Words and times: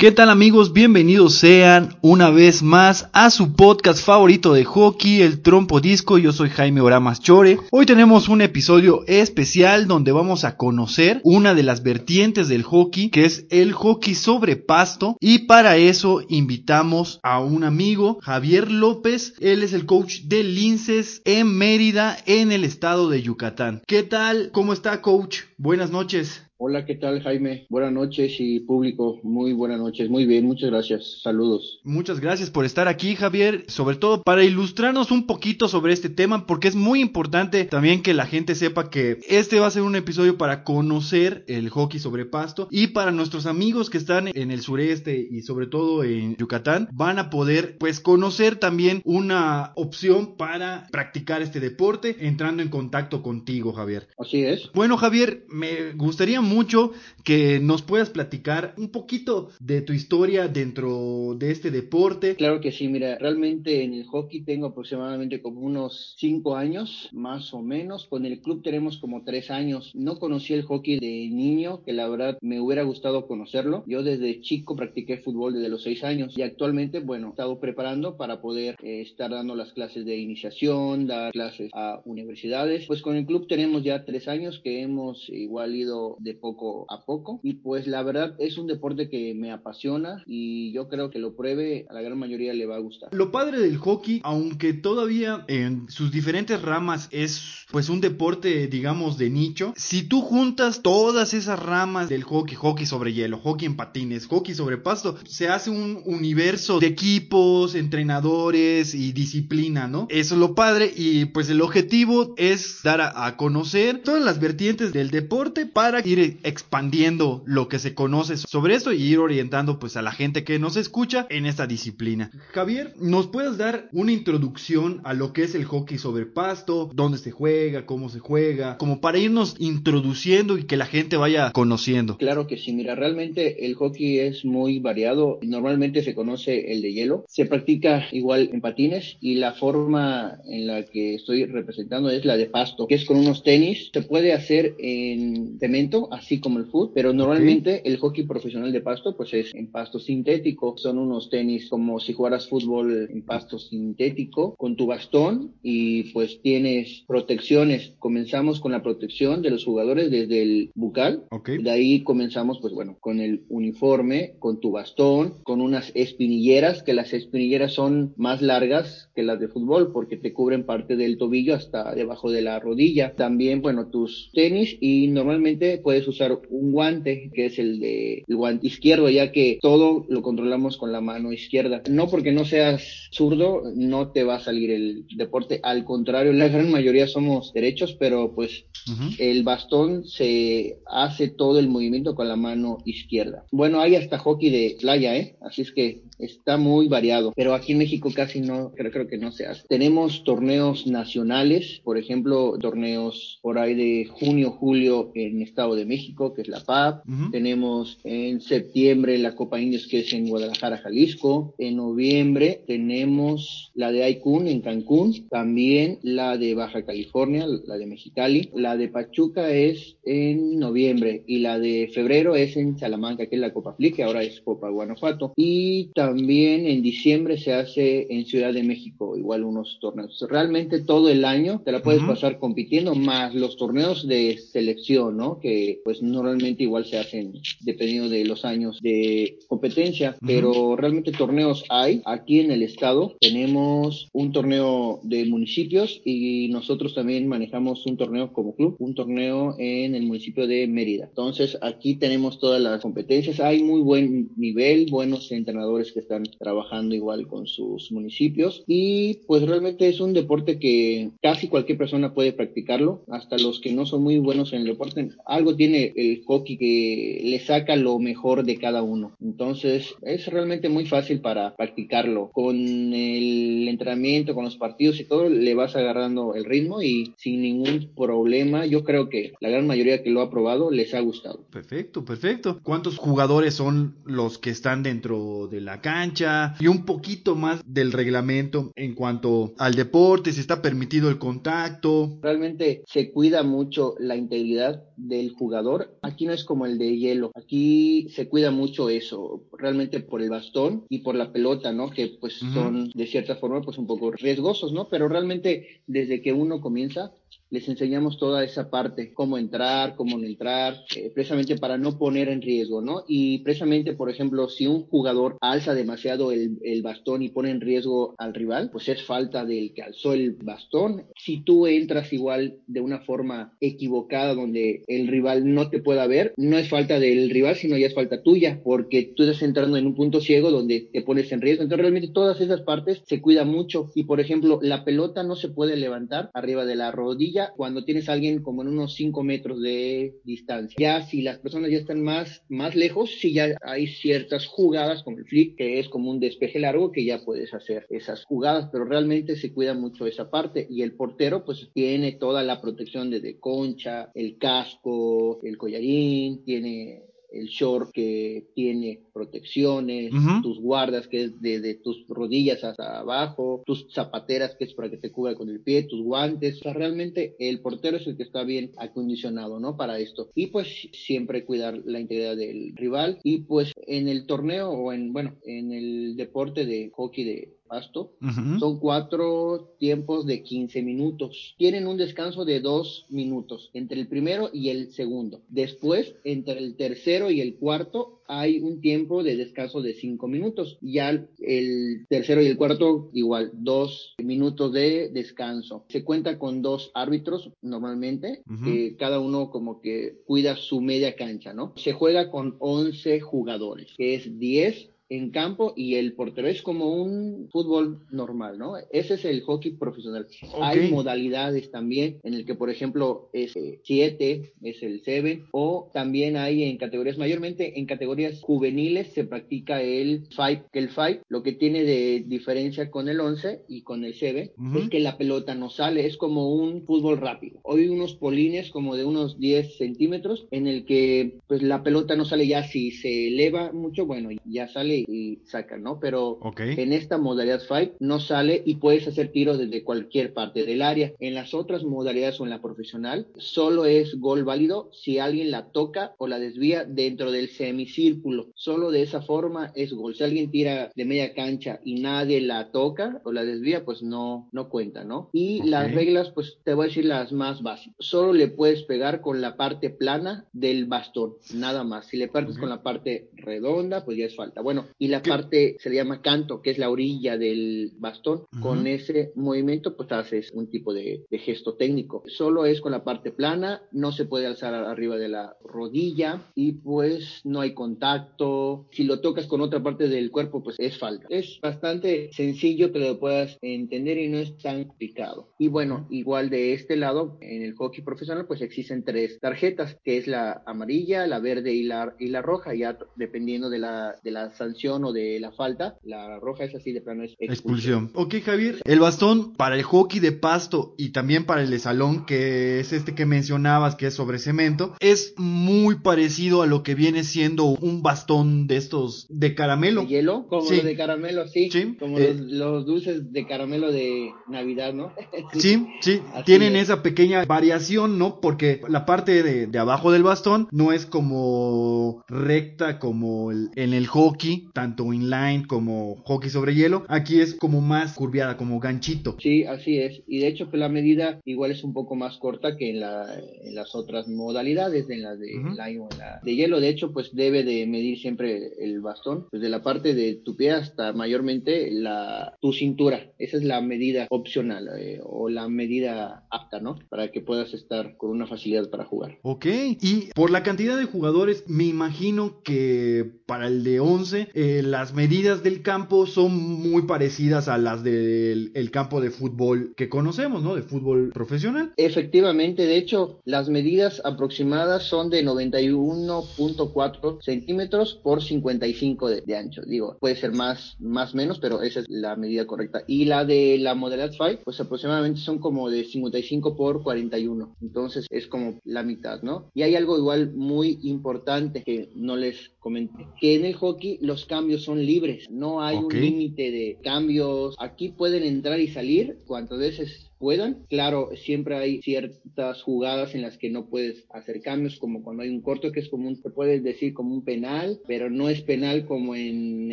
¿Qué 0.00 0.12
tal 0.12 0.30
amigos? 0.30 0.72
Bienvenidos 0.72 1.34
sean 1.34 1.98
una 2.00 2.30
vez 2.30 2.62
más 2.62 3.10
a 3.12 3.28
su 3.28 3.54
podcast 3.54 4.02
favorito 4.02 4.54
de 4.54 4.64
hockey, 4.64 5.20
el 5.20 5.42
Trompo 5.42 5.78
Disco. 5.78 6.16
Yo 6.16 6.32
soy 6.32 6.48
Jaime 6.48 6.80
Oramas 6.80 7.20
Chore. 7.20 7.58
Hoy 7.70 7.84
tenemos 7.84 8.30
un 8.30 8.40
episodio 8.40 9.04
especial 9.06 9.86
donde 9.88 10.12
vamos 10.12 10.44
a 10.44 10.56
conocer 10.56 11.20
una 11.22 11.52
de 11.52 11.64
las 11.64 11.82
vertientes 11.82 12.48
del 12.48 12.62
hockey, 12.62 13.10
que 13.10 13.26
es 13.26 13.44
el 13.50 13.74
hockey 13.74 14.14
sobre 14.14 14.56
pasto. 14.56 15.18
Y 15.20 15.40
para 15.40 15.76
eso 15.76 16.22
invitamos 16.30 17.20
a 17.22 17.40
un 17.40 17.62
amigo, 17.62 18.20
Javier 18.22 18.70
López. 18.70 19.34
Él 19.38 19.62
es 19.62 19.74
el 19.74 19.84
coach 19.84 20.20
de 20.22 20.44
Linces 20.44 21.20
en 21.26 21.58
Mérida, 21.58 22.16
en 22.24 22.52
el 22.52 22.64
estado 22.64 23.10
de 23.10 23.20
Yucatán. 23.20 23.82
¿Qué 23.86 24.02
tal? 24.02 24.48
¿Cómo 24.50 24.72
está, 24.72 25.02
coach? 25.02 25.40
Buenas 25.58 25.90
noches. 25.90 26.49
Hola, 26.62 26.84
¿qué 26.84 26.94
tal 26.94 27.22
Jaime? 27.22 27.64
Buenas 27.70 27.90
noches 27.90 28.34
y 28.38 28.60
público, 28.60 29.18
muy 29.22 29.54
buenas 29.54 29.78
noches, 29.78 30.10
muy 30.10 30.26
bien, 30.26 30.44
muchas 30.44 30.68
gracias, 30.68 31.22
saludos. 31.22 31.80
Muchas 31.84 32.20
gracias 32.20 32.50
por 32.50 32.66
estar 32.66 32.86
aquí 32.86 33.16
Javier, 33.16 33.64
sobre 33.68 33.96
todo 33.96 34.22
para 34.22 34.44
ilustrarnos 34.44 35.10
un 35.10 35.26
poquito 35.26 35.68
sobre 35.68 35.94
este 35.94 36.10
tema, 36.10 36.44
porque 36.46 36.68
es 36.68 36.74
muy 36.74 37.00
importante 37.00 37.64
también 37.64 38.02
que 38.02 38.12
la 38.12 38.26
gente 38.26 38.54
sepa 38.54 38.90
que 38.90 39.20
este 39.26 39.58
va 39.58 39.68
a 39.68 39.70
ser 39.70 39.80
un 39.80 39.96
episodio 39.96 40.36
para 40.36 40.62
conocer 40.62 41.46
el 41.48 41.70
hockey 41.70 41.98
sobre 41.98 42.26
pasto 42.26 42.68
y 42.70 42.88
para 42.88 43.10
nuestros 43.10 43.46
amigos 43.46 43.88
que 43.88 43.96
están 43.96 44.28
en 44.28 44.50
el 44.50 44.60
sureste 44.60 45.18
y 45.18 45.40
sobre 45.40 45.66
todo 45.66 46.04
en 46.04 46.36
Yucatán, 46.36 46.90
van 46.92 47.18
a 47.18 47.30
poder 47.30 47.78
pues 47.78 48.00
conocer 48.00 48.56
también 48.56 49.00
una 49.06 49.72
opción 49.76 50.36
para 50.36 50.88
practicar 50.92 51.40
este 51.40 51.58
deporte 51.58 52.16
entrando 52.20 52.62
en 52.62 52.68
contacto 52.68 53.22
contigo 53.22 53.72
Javier. 53.72 54.08
Así 54.18 54.44
es. 54.44 54.70
Bueno 54.74 54.98
Javier, 54.98 55.46
me 55.48 55.92
gustaría 55.92 56.42
mucho 56.50 56.92
que 57.24 57.60
nos 57.60 57.82
puedas 57.82 58.10
platicar 58.10 58.74
un 58.76 58.90
poquito 58.90 59.50
de 59.60 59.82
tu 59.82 59.92
historia 59.92 60.48
dentro 60.48 61.36
de 61.38 61.52
este 61.52 61.70
deporte. 61.70 62.34
Claro 62.34 62.60
que 62.60 62.72
sí, 62.72 62.88
mira, 62.88 63.16
realmente 63.18 63.84
en 63.84 63.94
el 63.94 64.04
hockey 64.04 64.42
tengo 64.42 64.66
aproximadamente 64.66 65.40
como 65.40 65.60
unos 65.60 66.14
cinco 66.18 66.56
años, 66.56 67.08
más 67.12 67.54
o 67.54 67.62
menos. 67.62 68.06
Con 68.06 68.26
el 68.26 68.40
club 68.40 68.62
tenemos 68.62 68.98
como 68.98 69.22
tres 69.22 69.50
años. 69.50 69.92
No 69.94 70.18
conocí 70.18 70.54
el 70.54 70.62
hockey 70.62 70.98
de 70.98 71.28
niño, 71.30 71.82
que 71.84 71.92
la 71.92 72.08
verdad 72.08 72.38
me 72.40 72.60
hubiera 72.60 72.82
gustado 72.82 73.26
conocerlo. 73.26 73.84
Yo 73.86 74.02
desde 74.02 74.40
chico 74.40 74.74
practiqué 74.74 75.18
fútbol 75.18 75.54
desde 75.54 75.68
los 75.68 75.82
seis 75.82 76.02
años 76.02 76.36
y 76.36 76.42
actualmente, 76.42 76.98
bueno, 77.00 77.28
he 77.28 77.30
estado 77.30 77.60
preparando 77.60 78.16
para 78.16 78.40
poder 78.40 78.76
eh, 78.82 79.02
estar 79.02 79.30
dando 79.30 79.54
las 79.54 79.72
clases 79.72 80.04
de 80.04 80.16
iniciación, 80.16 81.06
dar 81.06 81.32
clases 81.32 81.70
a 81.74 82.00
universidades. 82.04 82.86
Pues 82.86 83.02
con 83.02 83.16
el 83.16 83.26
club 83.26 83.46
tenemos 83.46 83.84
ya 83.84 84.04
tres 84.04 84.26
años 84.26 84.60
que 84.62 84.82
hemos 84.82 85.28
igual 85.28 85.74
ido 85.74 86.16
de 86.18 86.34
poco 86.40 86.86
a 86.88 87.04
poco. 87.04 87.40
Y 87.42 87.54
pues 87.54 87.86
la 87.86 88.02
verdad 88.02 88.34
es 88.38 88.58
un 88.58 88.66
deporte 88.66 89.08
que 89.08 89.34
me 89.34 89.52
apasiona 89.52 90.22
y 90.26 90.72
yo 90.72 90.88
creo 90.88 91.10
que 91.10 91.18
lo 91.18 91.36
pruebe 91.36 91.86
a 91.88 91.94
la 91.94 92.02
gran 92.02 92.18
mayoría 92.18 92.52
le 92.54 92.66
va 92.66 92.76
a 92.76 92.80
gustar. 92.80 93.12
Lo 93.12 93.30
padre 93.30 93.60
del 93.60 93.76
hockey, 93.76 94.20
aunque 94.24 94.72
todavía 94.72 95.44
en 95.48 95.88
sus 95.88 96.10
diferentes 96.10 96.60
ramas 96.62 97.08
es 97.10 97.59
pues 97.70 97.88
un 97.88 98.00
deporte 98.00 98.66
digamos 98.68 99.18
de 99.18 99.30
nicho, 99.30 99.72
si 99.76 100.02
tú 100.02 100.22
juntas 100.22 100.80
todas 100.82 101.34
esas 101.34 101.58
ramas 101.58 102.08
del 102.08 102.24
hockey, 102.24 102.56
hockey 102.56 102.86
sobre 102.86 103.12
hielo, 103.12 103.38
hockey 103.38 103.66
en 103.66 103.76
patines, 103.76 104.26
hockey 104.26 104.54
sobre 104.54 104.78
pasto, 104.78 105.16
se 105.26 105.48
hace 105.48 105.70
un 105.70 106.02
universo 106.04 106.80
de 106.80 106.86
equipos, 106.86 107.74
entrenadores 107.74 108.94
y 108.94 109.12
disciplina, 109.12 109.88
¿no? 109.88 110.06
Eso 110.10 110.34
es 110.34 110.40
lo 110.40 110.54
padre 110.54 110.92
y 110.94 111.26
pues 111.26 111.48
el 111.50 111.60
objetivo 111.60 112.34
es 112.36 112.80
dar 112.82 113.00
a, 113.00 113.36
conocer 113.36 114.02
todas 114.02 114.22
las 114.22 114.40
vertientes 114.40 114.92
del 114.92 115.10
deporte 115.10 115.64
para 115.64 116.06
ir 116.06 116.40
expandiendo 116.42 117.42
lo 117.46 117.68
que 117.68 117.78
se 117.78 117.94
conoce 117.94 118.36
sobre 118.36 118.74
esto 118.74 118.92
y 118.92 119.02
ir 119.02 119.18
orientando 119.18 119.78
pues 119.78 119.96
a 119.96 120.02
la 120.02 120.12
gente 120.12 120.42
que 120.42 120.58
nos 120.58 120.76
escucha 120.76 121.26
en 121.30 121.46
esta 121.46 121.66
disciplina. 121.66 122.30
Javier, 122.52 122.94
¿nos 122.98 123.28
puedes 123.28 123.56
dar 123.56 123.88
una 123.92 124.12
introducción 124.12 125.00
a 125.04 125.14
lo 125.14 125.32
que 125.32 125.44
es 125.44 125.54
el 125.54 125.64
hockey 125.64 125.98
sobre 125.98 126.26
pasto? 126.26 126.90
¿Dónde 126.92 127.18
se 127.18 127.30
juega? 127.30 127.59
¿Cómo 127.86 128.08
se 128.08 128.20
juega? 128.20 128.78
Como 128.78 129.00
para 129.00 129.18
irnos 129.18 129.54
introduciendo 129.58 130.56
y 130.56 130.64
que 130.64 130.76
la 130.76 130.86
gente 130.86 131.16
vaya 131.16 131.52
conociendo. 131.52 132.16
Claro 132.16 132.46
que 132.46 132.56
sí, 132.56 132.72
mira, 132.72 132.94
realmente 132.94 133.66
el 133.66 133.74
hockey 133.74 134.18
es 134.18 134.44
muy 134.44 134.78
variado. 134.78 135.38
Normalmente 135.42 136.02
se 136.02 136.14
conoce 136.14 136.72
el 136.72 136.80
de 136.80 136.92
hielo. 136.92 137.24
Se 137.28 137.44
practica 137.44 138.06
igual 138.12 138.50
en 138.52 138.62
patines 138.62 139.18
y 139.20 139.34
la 139.34 139.52
forma 139.52 140.38
en 140.48 140.66
la 140.66 140.84
que 140.84 141.14
estoy 141.16 141.44
representando 141.44 142.08
es 142.10 142.24
la 142.24 142.38
de 142.38 142.46
pasto, 142.46 142.86
que 142.86 142.94
es 142.94 143.04
con 143.04 143.18
unos 143.18 143.42
tenis. 143.42 143.90
Se 143.92 144.02
puede 144.02 144.32
hacer 144.32 144.74
en 144.78 145.58
cemento 145.58 146.08
así 146.12 146.40
como 146.40 146.58
el 146.58 146.66
fútbol, 146.66 146.92
pero 146.94 147.12
normalmente 147.12 147.80
okay. 147.80 147.92
el 147.92 147.98
hockey 147.98 148.24
profesional 148.24 148.72
de 148.72 148.80
pasto 148.80 149.16
pues 149.16 149.34
es 149.34 149.54
en 149.54 149.70
pasto 149.70 149.98
sintético, 149.98 150.76
son 150.78 150.96
unos 150.96 151.28
tenis 151.28 151.68
como 151.68 152.00
si 152.00 152.14
jugaras 152.14 152.48
fútbol 152.48 153.08
en 153.10 153.22
pasto 153.22 153.58
sintético 153.58 154.54
con 154.56 154.76
tu 154.76 154.86
bastón 154.86 155.54
y 155.62 156.04
pues 156.12 156.40
tienes 156.42 157.04
protecciones, 157.50 157.94
comenzamos 157.98 158.60
con 158.60 158.70
la 158.70 158.82
protección 158.82 159.42
de 159.42 159.50
los 159.50 159.64
jugadores 159.64 160.08
desde 160.08 160.40
el 160.40 160.70
bucal, 160.76 161.24
okay. 161.30 161.58
de 161.58 161.70
ahí 161.70 162.04
comenzamos 162.04 162.60
pues 162.60 162.72
bueno 162.72 162.96
con 163.00 163.18
el 163.18 163.42
uniforme, 163.48 164.34
con 164.38 164.60
tu 164.60 164.70
bastón, 164.70 165.34
con 165.42 165.60
unas 165.60 165.90
espinilleras, 165.96 166.84
que 166.84 166.94
las 166.94 167.12
espinilleras 167.12 167.72
son 167.72 168.14
más 168.16 168.40
largas 168.40 169.10
que 169.16 169.24
las 169.24 169.40
de 169.40 169.48
fútbol 169.48 169.90
porque 169.92 170.16
te 170.16 170.32
cubren 170.32 170.64
parte 170.64 170.94
del 170.94 171.18
tobillo 171.18 171.56
hasta 171.56 171.92
debajo 171.92 172.30
de 172.30 172.42
la 172.42 172.60
rodilla, 172.60 173.14
también 173.16 173.62
bueno 173.62 173.88
tus 173.88 174.30
tenis 174.32 174.76
y 174.80 175.08
normalmente 175.08 175.78
puedes 175.78 176.06
usar 176.06 176.38
un 176.50 176.70
guante, 176.70 177.32
que 177.34 177.46
es 177.46 177.58
el 177.58 177.80
de 177.80 178.22
el 178.28 178.36
guante 178.36 178.68
izquierdo, 178.68 179.08
ya 179.08 179.32
que 179.32 179.58
todo 179.60 180.06
lo 180.08 180.22
controlamos 180.22 180.76
con 180.76 180.92
la 180.92 181.00
mano 181.00 181.32
izquierda. 181.32 181.82
No 181.90 182.08
porque 182.08 182.30
no 182.30 182.44
seas 182.44 183.08
zurdo, 183.10 183.64
no 183.74 184.12
te 184.12 184.22
va 184.22 184.36
a 184.36 184.40
salir 184.40 184.70
el 184.70 185.04
deporte, 185.16 185.58
al 185.64 185.84
contrario, 185.84 186.32
la 186.32 186.46
gran 186.46 186.70
mayoría 186.70 187.08
somos 187.08 187.39
derechos, 187.52 187.96
pero 187.98 188.34
pues 188.34 188.64
uh 188.88 188.92
-huh. 188.92 189.16
el 189.18 189.42
bastón 189.42 190.04
se 190.04 190.78
hace 190.86 191.28
todo 191.28 191.58
el 191.58 191.68
movimiento 191.68 192.14
con 192.14 192.28
la 192.28 192.36
mano 192.36 192.78
izquierda. 192.84 193.44
Bueno, 193.50 193.80
hay 193.80 193.96
hasta 193.96 194.18
hockey 194.18 194.50
de 194.50 194.76
playa, 194.80 195.16
¿eh? 195.16 195.36
Así 195.40 195.62
es 195.62 195.72
que 195.72 196.02
está 196.18 196.56
muy 196.58 196.88
variado, 196.88 197.32
pero 197.34 197.54
aquí 197.54 197.72
en 197.72 197.78
México 197.78 198.10
casi 198.14 198.40
no, 198.40 198.72
creo, 198.72 198.90
creo 198.92 199.08
que 199.08 199.18
no 199.18 199.32
se 199.32 199.46
hace. 199.46 199.66
Tenemos 199.68 200.22
torneos 200.24 200.86
nacionales, 200.86 201.80
por 201.82 201.96
ejemplo, 201.96 202.56
torneos 202.60 203.38
por 203.42 203.58
ahí 203.58 203.74
de 203.74 204.06
junio, 204.06 204.50
julio 204.52 205.12
en 205.14 205.42
Estado 205.42 205.74
de 205.74 205.86
México, 205.86 206.34
que 206.34 206.42
es 206.42 206.48
la 206.48 206.60
PAP. 206.60 207.08
Uh 207.08 207.12
-huh. 207.12 207.30
Tenemos 207.30 207.98
en 208.04 208.40
septiembre 208.40 209.18
la 209.18 209.34
Copa 209.34 209.60
Indios, 209.60 209.86
que 209.86 210.00
es 210.00 210.12
en 210.12 210.28
Guadalajara, 210.28 210.78
Jalisco. 210.78 211.54
En 211.58 211.76
noviembre 211.76 212.62
tenemos 212.66 213.70
la 213.74 213.90
de 213.92 214.04
Aicún 214.04 214.46
en 214.46 214.60
Cancún, 214.60 215.28
también 215.28 215.98
la 216.02 216.36
de 216.36 216.54
Baja 216.54 216.84
California, 216.84 217.29
la 217.38 217.78
de 217.78 217.86
Mexicali. 217.86 218.50
La 218.54 218.76
de 218.76 218.88
Pachuca 218.88 219.50
es 219.52 219.96
en 220.04 220.58
noviembre 220.58 221.22
y 221.26 221.38
la 221.38 221.58
de 221.58 221.90
febrero 221.92 222.34
es 222.34 222.56
en 222.56 222.78
Salamanca, 222.78 223.26
que 223.26 223.36
es 223.36 223.40
la 223.40 223.52
Copa 223.52 223.74
Flick, 223.74 223.96
que 223.96 224.02
ahora 224.02 224.22
es 224.22 224.40
Copa 224.40 224.68
Guanajuato. 224.68 225.32
Y 225.36 225.90
también 225.94 226.66
en 226.66 226.82
diciembre 226.82 227.38
se 227.38 227.52
hace 227.52 228.06
en 228.10 228.26
Ciudad 228.26 228.52
de 228.52 228.62
México, 228.62 229.16
igual 229.16 229.44
unos 229.44 229.78
torneos. 229.80 230.24
Realmente 230.28 230.80
todo 230.80 231.08
el 231.08 231.24
año 231.24 231.62
te 231.64 231.72
la 231.72 231.82
puedes 231.82 232.02
uh 232.02 232.04
-huh. 232.04 232.08
pasar 232.08 232.38
compitiendo, 232.38 232.94
más 232.94 233.34
los 233.34 233.56
torneos 233.56 234.06
de 234.06 234.38
selección, 234.38 235.16
¿no? 235.16 235.38
Que 235.38 235.80
pues 235.84 236.02
normalmente 236.02 236.62
igual 236.64 236.84
se 236.84 236.98
hacen 236.98 237.32
dependiendo 237.60 238.08
de 238.08 238.24
los 238.24 238.44
años 238.44 238.78
de 238.80 239.38
competencia, 239.48 240.10
uh 240.10 240.12
-huh. 240.14 240.26
pero 240.26 240.76
realmente 240.76 241.12
torneos 241.12 241.64
hay. 241.68 242.02
Aquí 242.04 242.40
en 242.40 242.50
el 242.50 242.62
estado 242.62 243.16
tenemos 243.20 244.08
un 244.12 244.32
torneo 244.32 245.00
de 245.02 245.24
municipios 245.26 246.00
y 246.04 246.48
nosotros 246.50 246.94
también 246.94 247.19
manejamos 247.26 247.86
un 247.86 247.96
torneo 247.96 248.32
como 248.32 248.54
club, 248.54 248.76
un 248.78 248.94
torneo 248.94 249.54
en 249.58 249.94
el 249.94 250.04
municipio 250.04 250.46
de 250.46 250.66
Mérida. 250.66 251.06
Entonces 251.06 251.58
aquí 251.60 251.96
tenemos 251.96 252.38
todas 252.38 252.60
las 252.60 252.80
competencias, 252.82 253.40
hay 253.40 253.62
muy 253.62 253.80
buen 253.80 254.30
nivel, 254.36 254.86
buenos 254.90 255.30
entrenadores 255.32 255.92
que 255.92 256.00
están 256.00 256.24
trabajando 256.38 256.94
igual 256.94 257.26
con 257.26 257.46
sus 257.46 257.92
municipios 257.92 258.64
y 258.66 259.20
pues 259.26 259.42
realmente 259.46 259.88
es 259.88 260.00
un 260.00 260.12
deporte 260.12 260.58
que 260.58 261.10
casi 261.22 261.48
cualquier 261.48 261.78
persona 261.78 262.14
puede 262.14 262.32
practicarlo, 262.32 263.04
hasta 263.08 263.38
los 263.38 263.60
que 263.60 263.72
no 263.72 263.86
son 263.86 264.02
muy 264.02 264.18
buenos 264.18 264.52
en 264.52 264.60
el 264.60 264.66
deporte, 264.66 265.10
algo 265.26 265.56
tiene 265.56 265.92
el 265.96 266.22
hockey 266.24 266.56
que 266.56 267.20
le 267.24 267.38
saca 267.40 267.76
lo 267.76 267.98
mejor 267.98 268.44
de 268.44 268.56
cada 268.56 268.82
uno. 268.82 269.16
Entonces 269.20 269.94
es 270.02 270.26
realmente 270.26 270.68
muy 270.68 270.86
fácil 270.86 271.20
para 271.20 271.56
practicarlo. 271.56 272.30
Con 272.32 272.56
el 272.56 273.68
entrenamiento, 273.68 274.34
con 274.34 274.44
los 274.44 274.56
partidos 274.56 275.00
y 275.00 275.04
todo, 275.04 275.28
le 275.28 275.54
vas 275.54 275.76
agarrando 275.76 276.34
el 276.34 276.44
ritmo 276.44 276.82
y 276.82 276.99
sin 277.16 277.42
ningún 277.42 277.92
problema, 277.96 278.66
yo 278.66 278.84
creo 278.84 279.08
que 279.08 279.32
la 279.40 279.48
gran 279.48 279.66
mayoría 279.66 280.02
que 280.02 280.10
lo 280.10 280.20
ha 280.20 280.30
probado 280.30 280.70
les 280.70 280.94
ha 280.94 281.00
gustado. 281.00 281.44
Perfecto, 281.50 282.04
perfecto. 282.04 282.60
¿Cuántos 282.62 282.98
jugadores 282.98 283.54
son 283.54 283.96
los 284.04 284.38
que 284.38 284.50
están 284.50 284.82
dentro 284.82 285.48
de 285.48 285.60
la 285.60 285.80
cancha? 285.80 286.54
Y 286.60 286.66
un 286.66 286.84
poquito 286.84 287.36
más 287.36 287.62
del 287.66 287.92
reglamento 287.92 288.72
en 288.76 288.94
cuanto 288.94 289.52
al 289.58 289.74
deporte, 289.74 290.32
si 290.32 290.40
está 290.40 290.62
permitido 290.62 291.08
el 291.08 291.18
contacto. 291.18 292.18
Realmente 292.22 292.82
se 292.86 293.10
cuida 293.10 293.42
mucho 293.42 293.94
la 293.98 294.16
integridad 294.16 294.84
del 295.06 295.30
jugador, 295.30 295.98
aquí 296.02 296.26
no 296.26 296.32
es 296.32 296.44
como 296.44 296.66
el 296.66 296.78
de 296.78 296.96
hielo, 296.96 297.30
aquí 297.34 298.08
se 298.10 298.28
cuida 298.28 298.50
mucho 298.50 298.88
eso, 298.88 299.44
realmente 299.52 300.00
por 300.00 300.22
el 300.22 300.30
bastón 300.30 300.84
y 300.88 300.98
por 300.98 301.14
la 301.14 301.32
pelota, 301.32 301.72
¿no? 301.72 301.90
Que 301.90 302.16
pues 302.20 302.34
son 302.34 302.90
de 302.90 303.06
cierta 303.06 303.36
forma 303.36 303.62
pues 303.62 303.78
un 303.78 303.86
poco 303.86 304.10
riesgosos, 304.10 304.72
¿no? 304.72 304.88
Pero 304.88 305.08
realmente 305.08 305.82
desde 305.86 306.20
que 306.22 306.32
uno 306.32 306.60
comienza 306.60 307.12
les 307.50 307.68
enseñamos 307.68 308.18
toda 308.18 308.44
esa 308.44 308.70
parte, 308.70 309.12
cómo 309.12 309.36
entrar, 309.36 309.96
cómo 309.96 310.16
no 310.18 310.26
entrar, 310.26 310.74
eh, 310.96 311.10
precisamente 311.12 311.56
para 311.56 311.76
no 311.78 311.98
poner 311.98 312.28
en 312.28 312.42
riesgo, 312.42 312.80
¿no? 312.80 313.04
Y 313.08 313.38
precisamente, 313.40 313.92
por 313.94 314.10
ejemplo, 314.10 314.48
si 314.48 314.66
un 314.66 314.86
jugador 314.86 315.36
alza 315.40 315.74
demasiado 315.74 316.32
el, 316.32 316.58
el, 316.62 316.82
bastón 316.82 317.22
y 317.22 317.28
pone 317.28 317.50
en 317.50 317.60
riesgo 317.60 318.14
al 318.18 318.34
rival, 318.34 318.70
pues 318.70 318.88
es 318.88 319.02
falta 319.02 319.44
del 319.44 319.72
que 319.74 319.82
alzó 319.82 320.12
el 320.12 320.32
bastón. 320.32 321.04
Si 321.16 321.42
tú 321.42 321.66
entras 321.66 322.12
igual 322.12 322.58
de 322.66 322.80
una 322.80 323.00
forma 323.00 323.56
equivocada 323.60 324.34
donde 324.34 324.82
el 324.86 325.08
rival 325.08 325.52
no 325.52 325.68
te 325.68 325.80
pueda 325.80 326.06
ver, 326.06 326.32
no 326.36 326.56
es 326.56 326.68
falta 326.68 326.98
del 327.00 327.30
rival, 327.30 327.56
sino 327.56 327.76
ya 327.76 327.86
es 327.86 327.94
falta 327.94 328.22
tuya, 328.22 328.60
porque 328.62 329.12
tú 329.14 329.24
estás 329.24 329.42
entrando 329.42 329.76
en 329.76 329.86
un 329.86 329.94
punto 329.94 330.20
ciego 330.20 330.50
donde 330.50 330.88
te 330.92 331.02
pones 331.02 331.30
en 331.32 331.40
riesgo. 331.40 331.62
Entonces, 331.62 331.82
realmente 331.82 332.12
todas 332.12 332.40
esas 332.40 332.62
partes 332.62 333.02
se 333.06 333.20
cuidan 333.20 333.48
mucho. 333.48 333.90
Y, 333.94 334.04
por 334.04 334.20
ejemplo, 334.20 334.60
la 334.62 334.84
pelota 334.84 335.22
no 335.22 335.36
se 335.36 335.48
puede 335.48 335.76
levantar 335.76 336.30
arriba 336.34 336.64
de 336.64 336.76
la 336.76 336.90
rodilla 336.92 337.39
cuando 337.56 337.84
tienes 337.84 338.08
a 338.08 338.12
alguien 338.12 338.42
como 338.42 338.62
en 338.62 338.68
unos 338.68 338.94
5 338.94 339.22
metros 339.22 339.60
de 339.60 340.14
distancia. 340.24 340.76
Ya 340.78 341.02
si 341.02 341.22
las 341.22 341.38
personas 341.38 341.70
ya 341.70 341.78
están 341.78 342.02
más, 342.02 342.42
más 342.48 342.74
lejos, 342.74 343.18
si 343.18 343.32
ya 343.32 343.56
hay 343.62 343.86
ciertas 343.86 344.46
jugadas 344.46 345.02
como 345.02 345.18
el 345.18 345.26
flip, 345.26 345.56
que 345.56 345.80
es 345.80 345.88
como 345.88 346.10
un 346.10 346.20
despeje 346.20 346.58
largo, 346.58 346.92
que 346.92 347.04
ya 347.04 347.24
puedes 347.24 347.52
hacer 347.54 347.86
esas 347.90 348.24
jugadas, 348.24 348.68
pero 348.72 348.84
realmente 348.84 349.36
se 349.36 349.52
cuida 349.52 349.74
mucho 349.74 350.06
esa 350.06 350.30
parte. 350.30 350.66
Y 350.68 350.82
el 350.82 350.94
portero 350.94 351.44
pues 351.44 351.70
tiene 351.72 352.12
toda 352.12 352.42
la 352.42 352.60
protección 352.60 353.10
de, 353.10 353.20
de 353.20 353.38
concha, 353.38 354.10
el 354.14 354.38
casco, 354.38 355.40
el 355.42 355.56
collarín, 355.56 356.44
tiene 356.44 357.09
el 357.32 357.46
short 357.46 357.90
que 357.92 358.46
tiene 358.54 359.02
protecciones, 359.12 360.12
tus 360.42 360.60
guardas 360.60 361.08
que 361.08 361.24
es 361.24 361.40
desde 361.40 361.74
tus 361.74 362.06
rodillas 362.08 362.64
hasta 362.64 363.00
abajo, 363.00 363.62
tus 363.66 363.86
zapateras 363.92 364.54
que 364.56 364.64
es 364.64 364.74
para 364.74 364.90
que 364.90 364.96
te 364.96 365.12
cubra 365.12 365.34
con 365.34 365.48
el 365.48 365.60
pie, 365.60 365.84
tus 365.84 366.02
guantes, 366.02 366.60
o 366.60 366.62
sea, 366.62 366.72
realmente 366.72 367.36
el 367.38 367.60
portero 367.60 367.96
es 367.96 368.06
el 368.06 368.16
que 368.16 368.22
está 368.22 368.44
bien 368.44 368.72
acondicionado, 368.76 369.60
¿no? 369.60 369.76
Para 369.76 369.98
esto. 369.98 370.30
Y 370.34 370.48
pues 370.48 370.88
siempre 370.92 371.44
cuidar 371.44 371.80
la 371.84 372.00
integridad 372.00 372.36
del 372.36 372.74
rival 372.76 373.18
y 373.22 373.42
pues 373.42 373.72
en 373.86 374.08
el 374.08 374.26
torneo 374.26 374.70
o 374.70 374.92
en, 374.92 375.12
bueno, 375.12 375.36
en 375.44 375.72
el 375.72 376.16
deporte 376.16 376.66
de 376.66 376.90
hockey 376.94 377.24
de 377.24 377.59
pasto. 377.70 378.12
Son 378.58 378.80
cuatro 378.80 379.76
tiempos 379.78 380.26
de 380.26 380.42
15 380.42 380.82
minutos. 380.82 381.54
Tienen 381.56 381.86
un 381.86 381.96
descanso 381.96 382.44
de 382.44 382.60
dos 382.60 383.06
minutos 383.08 383.70
entre 383.72 384.00
el 384.00 384.08
primero 384.08 384.50
y 384.52 384.70
el 384.70 384.92
segundo. 384.92 385.40
Después, 385.48 386.16
entre 386.24 386.58
el 386.58 386.74
tercero 386.74 387.30
y 387.30 387.40
el 387.40 387.54
cuarto, 387.54 388.20
hay 388.26 388.60
un 388.60 388.80
tiempo 388.80 389.22
de 389.22 389.36
descanso 389.36 389.82
de 389.82 389.94
cinco 389.94 390.26
minutos. 390.26 390.78
Ya 390.80 391.10
el 391.38 392.06
tercero 392.08 392.42
y 392.42 392.46
el 392.46 392.56
cuarto, 392.56 393.10
igual, 393.12 393.52
dos 393.54 394.14
minutos 394.22 394.72
de 394.72 395.08
descanso. 395.08 395.84
Se 395.88 396.04
cuenta 396.04 396.38
con 396.38 396.62
dos 396.62 396.90
árbitros 396.94 397.50
normalmente, 397.62 398.42
que 398.64 398.96
cada 398.96 399.20
uno 399.20 399.50
como 399.50 399.80
que 399.80 400.18
cuida 400.26 400.56
su 400.56 400.80
media 400.80 401.14
cancha, 401.14 401.54
¿no? 401.54 401.72
Se 401.76 401.92
juega 401.92 402.30
con 402.30 402.56
11 402.58 403.20
jugadores, 403.20 403.92
que 403.96 404.14
es 404.16 404.38
10 404.38 404.90
en 405.10 405.30
campo 405.30 405.74
y 405.76 405.96
el 405.96 406.14
portero 406.14 406.48
es 406.48 406.62
como 406.62 406.94
un 406.94 407.48
fútbol 407.50 408.06
normal, 408.10 408.58
¿no? 408.58 408.74
Ese 408.90 409.14
es 409.14 409.24
el 409.24 409.42
hockey 409.42 409.72
profesional. 409.72 410.26
Hay 410.60 410.90
modalidades 410.90 411.70
también 411.70 412.18
en 412.22 412.34
el 412.34 412.46
que, 412.46 412.54
por 412.54 412.70
ejemplo, 412.70 413.28
es 413.32 413.58
7, 413.82 414.30
eh, 414.30 414.52
es 414.62 414.82
el 414.82 415.02
7, 415.04 415.44
o 415.50 415.90
también 415.92 416.36
hay 416.36 416.62
en 416.62 416.78
categorías, 416.78 417.18
mayormente 417.18 417.78
en 417.78 417.86
categorías 417.86 418.40
juveniles 418.40 419.08
se 419.08 419.24
practica 419.24 419.82
el 419.82 420.26
5, 420.30 420.68
que 420.72 420.78
el 420.78 420.90
5 420.90 421.24
lo 421.28 421.42
que 421.42 421.52
tiene 421.52 421.82
de 421.82 422.24
diferencia 422.26 422.90
con 422.90 423.08
el 423.08 423.20
11 423.20 423.62
y 423.68 423.82
con 423.82 424.04
el 424.04 424.14
7 424.14 424.52
es 424.76 424.88
que 424.88 425.00
la 425.00 425.18
pelota 425.18 425.54
no 425.54 425.70
sale, 425.70 426.06
es 426.06 426.16
como 426.16 426.54
un 426.54 426.84
fútbol 426.86 427.18
rápido. 427.18 427.58
Hoy 427.64 427.88
unos 427.88 428.14
polines 428.14 428.70
como 428.70 428.94
de 428.94 429.04
unos 429.04 429.38
10 429.40 429.76
centímetros 429.76 430.46
en 430.52 430.68
el 430.68 430.84
que 430.84 431.38
pues 431.48 431.62
la 431.62 431.82
pelota 431.82 432.14
no 432.14 432.24
sale 432.24 432.46
ya 432.46 432.62
si 432.62 432.92
se 432.92 433.28
eleva 433.28 433.72
mucho, 433.72 434.06
bueno, 434.06 434.30
ya 434.44 434.68
sale 434.68 434.99
y 435.06 435.40
sacan, 435.44 435.82
¿no? 435.82 435.98
Pero 436.00 436.38
en 436.56 436.92
esta 436.92 437.18
modalidad 437.18 437.60
fight 437.62 437.92
no 438.00 438.20
sale 438.20 438.62
y 438.64 438.76
puedes 438.76 439.06
hacer 439.06 439.32
tiros 439.32 439.58
desde 439.58 439.84
cualquier 439.84 440.32
parte 440.32 440.64
del 440.64 440.82
área. 440.82 441.12
En 441.18 441.34
las 441.34 441.54
otras 441.54 441.84
modalidades 441.84 442.40
o 442.40 442.44
en 442.44 442.50
la 442.50 442.62
profesional, 442.62 443.28
solo 443.36 443.84
es 443.84 444.18
gol 444.18 444.44
válido 444.44 444.90
si 444.92 445.18
alguien 445.18 445.50
la 445.50 445.70
toca 445.70 446.14
o 446.18 446.26
la 446.26 446.38
desvía 446.38 446.84
dentro 446.84 447.30
del 447.30 447.48
semicírculo. 447.50 448.48
Solo 448.54 448.90
de 448.90 449.02
esa 449.02 449.22
forma 449.22 449.72
es 449.74 449.92
gol. 449.92 450.14
Si 450.14 450.24
alguien 450.24 450.50
tira 450.50 450.90
de 450.94 451.04
media 451.04 451.34
cancha 451.34 451.80
y 451.84 452.00
nadie 452.00 452.40
la 452.40 452.70
toca 452.70 453.20
o 453.24 453.32
la 453.32 453.44
desvía, 453.44 453.84
pues 453.84 454.02
no, 454.02 454.48
no 454.52 454.68
cuenta, 454.68 455.04
¿no? 455.04 455.30
Y 455.32 455.62
las 455.62 455.92
reglas, 455.92 456.30
pues 456.30 456.58
te 456.64 456.74
voy 456.74 456.84
a 456.84 456.88
decir 456.88 457.04
las 457.04 457.32
más 457.32 457.62
básicas. 457.62 457.96
Solo 457.98 458.32
le 458.32 458.48
puedes 458.48 458.82
pegar 458.84 459.20
con 459.20 459.40
la 459.40 459.56
parte 459.56 459.90
plana 459.90 460.46
del 460.52 460.86
bastón, 460.86 461.34
nada 461.54 461.84
más. 461.84 462.06
Si 462.06 462.16
le 462.16 462.28
partes 462.28 462.58
con 462.58 462.68
la 462.68 462.82
parte 462.82 463.30
redonda, 463.34 464.04
pues 464.04 464.16
ya 464.16 464.26
es 464.26 464.36
falta. 464.36 464.60
Bueno, 464.60 464.86
y 464.98 465.08
la 465.08 465.22
parte 465.22 465.76
se 465.78 465.90
le 465.90 465.96
llama 465.96 466.22
canto, 466.22 466.62
que 466.62 466.70
es 466.70 466.78
la 466.78 466.90
orilla 466.90 467.36
del 467.38 467.92
bastón. 467.98 468.44
Con 468.60 468.86
ese 468.86 469.32
movimiento, 469.36 469.96
pues 469.96 470.10
haces 470.12 470.50
un 470.52 470.68
tipo 470.70 470.92
de, 470.92 471.24
gesto 471.30 471.74
técnico. 471.74 472.22
Solo 472.26 472.66
es 472.66 472.80
con 472.80 472.92
la 472.92 473.04
parte 473.04 473.30
plana, 473.30 473.82
no 473.92 474.12
se 474.12 474.26
puede 474.26 474.46
alzar 474.46 474.74
arriba 474.74 475.16
de 475.16 475.28
la 475.28 475.56
rodilla 475.64 476.50
y 476.54 476.72
pues 476.72 477.40
no 477.44 477.60
hay 477.60 477.74
contacto. 477.74 478.88
Si 478.92 479.04
lo 479.04 479.20
tocas 479.20 479.46
con 479.46 479.60
otra 479.60 479.82
parte 479.82 480.08
del 480.08 480.30
cuerpo, 480.30 480.62
pues 480.62 480.76
es 480.78 480.98
falta. 480.98 481.26
Es 481.30 481.58
bastante 481.62 482.30
sencillo 482.32 482.92
que 482.92 482.98
lo 482.98 483.18
puedas 483.18 483.58
entender 483.62 484.18
y 484.18 484.28
no 484.28 484.38
es 484.38 484.56
tan 484.58 484.84
complicado. 484.84 485.50
Y 485.58 485.68
bueno, 485.68 486.06
igual 486.10 486.50
de 486.50 486.74
este 486.74 486.96
lado, 486.96 487.38
en 487.40 487.62
el 487.62 487.74
hockey 487.74 488.04
profesional, 488.04 488.46
pues 488.46 488.60
existen 488.60 489.04
tres 489.04 489.38
tarjetas, 489.40 489.96
que 490.04 490.18
es 490.18 490.26
la 490.26 490.62
amarilla, 490.66 491.26
la 491.26 491.38
verde 491.38 491.72
y 491.72 491.84
la, 491.84 492.14
y 492.18 492.28
la 492.28 492.42
roja, 492.42 492.74
ya 492.74 492.98
dependiendo 493.16 493.70
de 493.70 493.78
la, 493.78 494.16
de 494.22 494.30
la 494.30 494.50
sanción 494.50 494.79
o 494.88 495.12
de 495.12 495.38
la 495.40 495.52
falta, 495.52 495.98
la 496.02 496.38
roja 496.38 496.64
es 496.64 496.74
así 496.74 496.92
de 496.92 497.00
plano 497.00 497.24
es 497.24 497.34
expulsión. 497.38 498.10
Ok, 498.14 498.36
Javier, 498.44 498.80
el 498.84 499.00
bastón 499.00 499.52
para 499.54 499.76
el 499.76 499.82
hockey 499.82 500.20
de 500.20 500.32
pasto 500.32 500.94
y 500.96 501.10
también 501.10 501.44
para 501.44 501.62
el 501.62 501.70
de 501.70 501.78
salón, 501.78 502.24
que 502.24 502.80
es 502.80 502.92
este 502.92 503.14
que 503.14 503.26
mencionabas, 503.26 503.96
que 503.96 504.06
es 504.06 504.14
sobre 504.14 504.38
cemento, 504.38 504.94
es 505.00 505.34
muy 505.36 505.96
parecido 505.96 506.62
a 506.62 506.66
lo 506.66 506.82
que 506.82 506.94
viene 506.94 507.24
siendo 507.24 507.66
un 507.66 508.02
bastón 508.02 508.66
de 508.66 508.76
estos 508.76 509.26
de 509.28 509.54
caramelo. 509.54 510.02
¿De 510.02 510.08
hielo? 510.08 510.46
Como 510.48 510.70
los 510.70 510.84
de 510.84 510.96
caramelo, 510.96 511.46
sí. 511.48 511.68
Como 511.98 512.18
eh, 512.18 512.34
los, 512.34 512.86
dulces 512.86 513.32
de 513.32 513.46
caramelo 513.46 513.92
de 513.92 514.32
Navidad, 514.48 514.94
¿no? 514.94 515.12
sí, 515.58 515.86
sí, 516.00 516.22
tienen 516.46 516.76
esa 516.76 517.02
pequeña 517.02 517.44
variación, 517.44 518.18
¿no? 518.18 518.40
Porque 518.40 518.80
la 518.88 519.04
parte 519.04 519.42
de, 519.42 519.66
de 519.66 519.78
abajo 519.78 520.10
del 520.10 520.22
bastón 520.22 520.68
no 520.70 520.92
es 520.92 521.04
como 521.04 522.24
recta 522.28 522.98
como 522.98 523.50
el, 523.50 523.70
en 523.76 523.92
el 523.92 524.06
hockey, 524.06 524.69
tanto 524.72 525.12
inline 525.12 525.66
como 525.66 526.16
hockey 526.24 526.50
sobre 526.50 526.74
hielo. 526.74 527.04
Aquí 527.08 527.40
es 527.40 527.54
como 527.54 527.80
más 527.80 528.14
curviada, 528.14 528.56
como 528.56 528.80
ganchito. 528.80 529.36
Sí, 529.40 529.64
así 529.64 529.98
es. 529.98 530.22
Y 530.26 530.40
de 530.40 530.48
hecho, 530.48 530.68
pues 530.68 530.80
la 530.80 530.88
medida 530.88 531.40
igual 531.44 531.70
es 531.70 531.84
un 531.84 531.92
poco 531.92 532.14
más 532.14 532.36
corta 532.38 532.76
que 532.76 532.90
en, 532.90 533.00
la, 533.00 533.26
en 533.62 533.74
las 533.74 533.94
otras 533.94 534.28
modalidades, 534.28 535.08
en 535.10 535.22
la 535.22 535.36
de 535.36 535.52
inline 535.52 536.00
o 536.00 536.08
en 536.10 536.18
la 536.18 536.40
de 536.42 536.54
hielo. 536.54 536.80
De 536.80 536.88
hecho, 536.88 537.12
pues 537.12 537.34
debe 537.34 537.64
de 537.64 537.86
medir 537.86 538.18
siempre 538.18 538.70
el 538.78 539.00
bastón, 539.00 539.46
pues 539.50 539.62
de 539.62 539.68
la 539.68 539.82
parte 539.82 540.14
de 540.14 540.34
tu 540.34 540.56
pie 540.56 540.72
hasta 540.72 541.12
mayormente 541.12 541.90
la 541.90 542.56
tu 542.60 542.72
cintura. 542.72 543.32
Esa 543.38 543.56
es 543.56 543.64
la 543.64 543.80
medida 543.80 544.26
opcional 544.30 544.88
eh, 544.98 545.20
o 545.22 545.48
la 545.48 545.68
medida 545.68 546.46
apta, 546.50 546.80
¿no? 546.80 546.98
Para 547.08 547.30
que 547.30 547.40
puedas 547.40 547.74
estar 547.74 548.16
con 548.16 548.30
una 548.30 548.46
facilidad 548.46 548.90
para 548.90 549.04
jugar. 549.04 549.38
Ok. 549.42 549.66
Y 550.00 550.30
por 550.34 550.50
la 550.50 550.62
cantidad 550.62 550.96
de 550.96 551.04
jugadores, 551.04 551.64
me 551.68 551.84
imagino 551.84 552.62
que 552.62 553.30
para 553.46 553.66
el 553.66 553.84
de 553.84 554.00
11 554.00 554.49
eh, 554.54 554.82
las 554.84 555.14
medidas 555.14 555.62
del 555.62 555.82
campo 555.82 556.26
son 556.26 556.56
muy 556.56 557.02
parecidas 557.02 557.68
a 557.68 557.78
las 557.78 558.02
del 558.02 558.90
campo 558.90 559.20
de 559.20 559.30
fútbol 559.30 559.94
que 559.96 560.08
conocemos, 560.08 560.62
¿no? 560.62 560.74
De 560.74 560.82
fútbol 560.82 561.30
profesional. 561.32 561.92
Efectivamente, 561.96 562.86
de 562.86 562.96
hecho, 562.96 563.40
las 563.44 563.68
medidas 563.68 564.20
aproximadas 564.24 565.04
son 565.04 565.30
de 565.30 565.44
91.4 565.44 567.42
centímetros 567.42 568.14
por 568.22 568.42
55 568.42 569.28
de, 569.28 569.56
ancho. 569.56 569.82
Digo, 569.82 570.16
puede 570.20 570.36
ser 570.36 570.52
más, 570.52 570.96
más 570.98 571.34
menos, 571.34 571.58
pero 571.58 571.82
esa 571.82 572.00
es 572.00 572.06
la 572.08 572.36
medida 572.36 572.66
correcta. 572.66 573.02
Y 573.06 573.24
la 573.26 573.44
de 573.44 573.78
la 573.78 573.94
modalidad 573.94 574.32
5, 574.32 574.62
pues 574.64 574.80
aproximadamente 574.80 575.40
son 575.40 575.58
como 575.58 575.90
de 575.90 576.04
55 576.04 576.76
por 576.76 577.02
41. 577.02 577.76
Entonces 577.80 578.26
es 578.30 578.46
como 578.46 578.80
la 578.84 579.02
mitad, 579.02 579.42
¿no? 579.42 579.70
Y 579.74 579.82
hay 579.82 579.96
algo 579.96 580.18
igual 580.18 580.52
muy 580.54 580.98
importante 581.02 581.82
que 581.82 582.10
no 582.14 582.36
les 582.36 582.70
comenté, 582.78 583.26
que 583.40 583.54
en 583.56 583.64
el 583.64 583.74
hockey 583.74 584.18
los 584.20 584.39
cambios 584.44 584.84
son 584.84 585.04
libres, 585.04 585.50
no 585.50 585.82
hay 585.82 585.96
un 585.96 586.08
límite 586.08 586.70
de 586.70 586.98
cambios. 587.02 587.76
Aquí 587.78 588.10
pueden 588.10 588.42
entrar 588.42 588.80
y 588.80 588.88
salir 588.88 589.38
cuantas 589.46 589.78
veces 589.78 590.30
puedan. 590.38 590.86
Claro, 590.88 591.30
siempre 591.36 591.76
hay 591.76 592.02
ciertas 592.02 592.82
jugadas 592.82 593.34
en 593.34 593.42
las 593.42 593.58
que 593.58 593.70
no 593.70 593.88
puedes 593.88 594.24
hacer 594.30 594.62
cambios, 594.62 594.98
como 594.98 595.22
cuando 595.22 595.42
hay 595.42 595.50
un 595.50 595.60
corto 595.60 595.92
que 595.92 596.00
es 596.00 596.08
como 596.08 596.28
un, 596.28 596.40
te 596.40 596.50
puedes 596.50 596.82
decir 596.82 597.12
como 597.12 597.34
un 597.34 597.44
penal, 597.44 598.00
pero 598.06 598.30
no 598.30 598.48
es 598.48 598.62
penal 598.62 599.06
como 599.06 599.34
en 599.34 599.92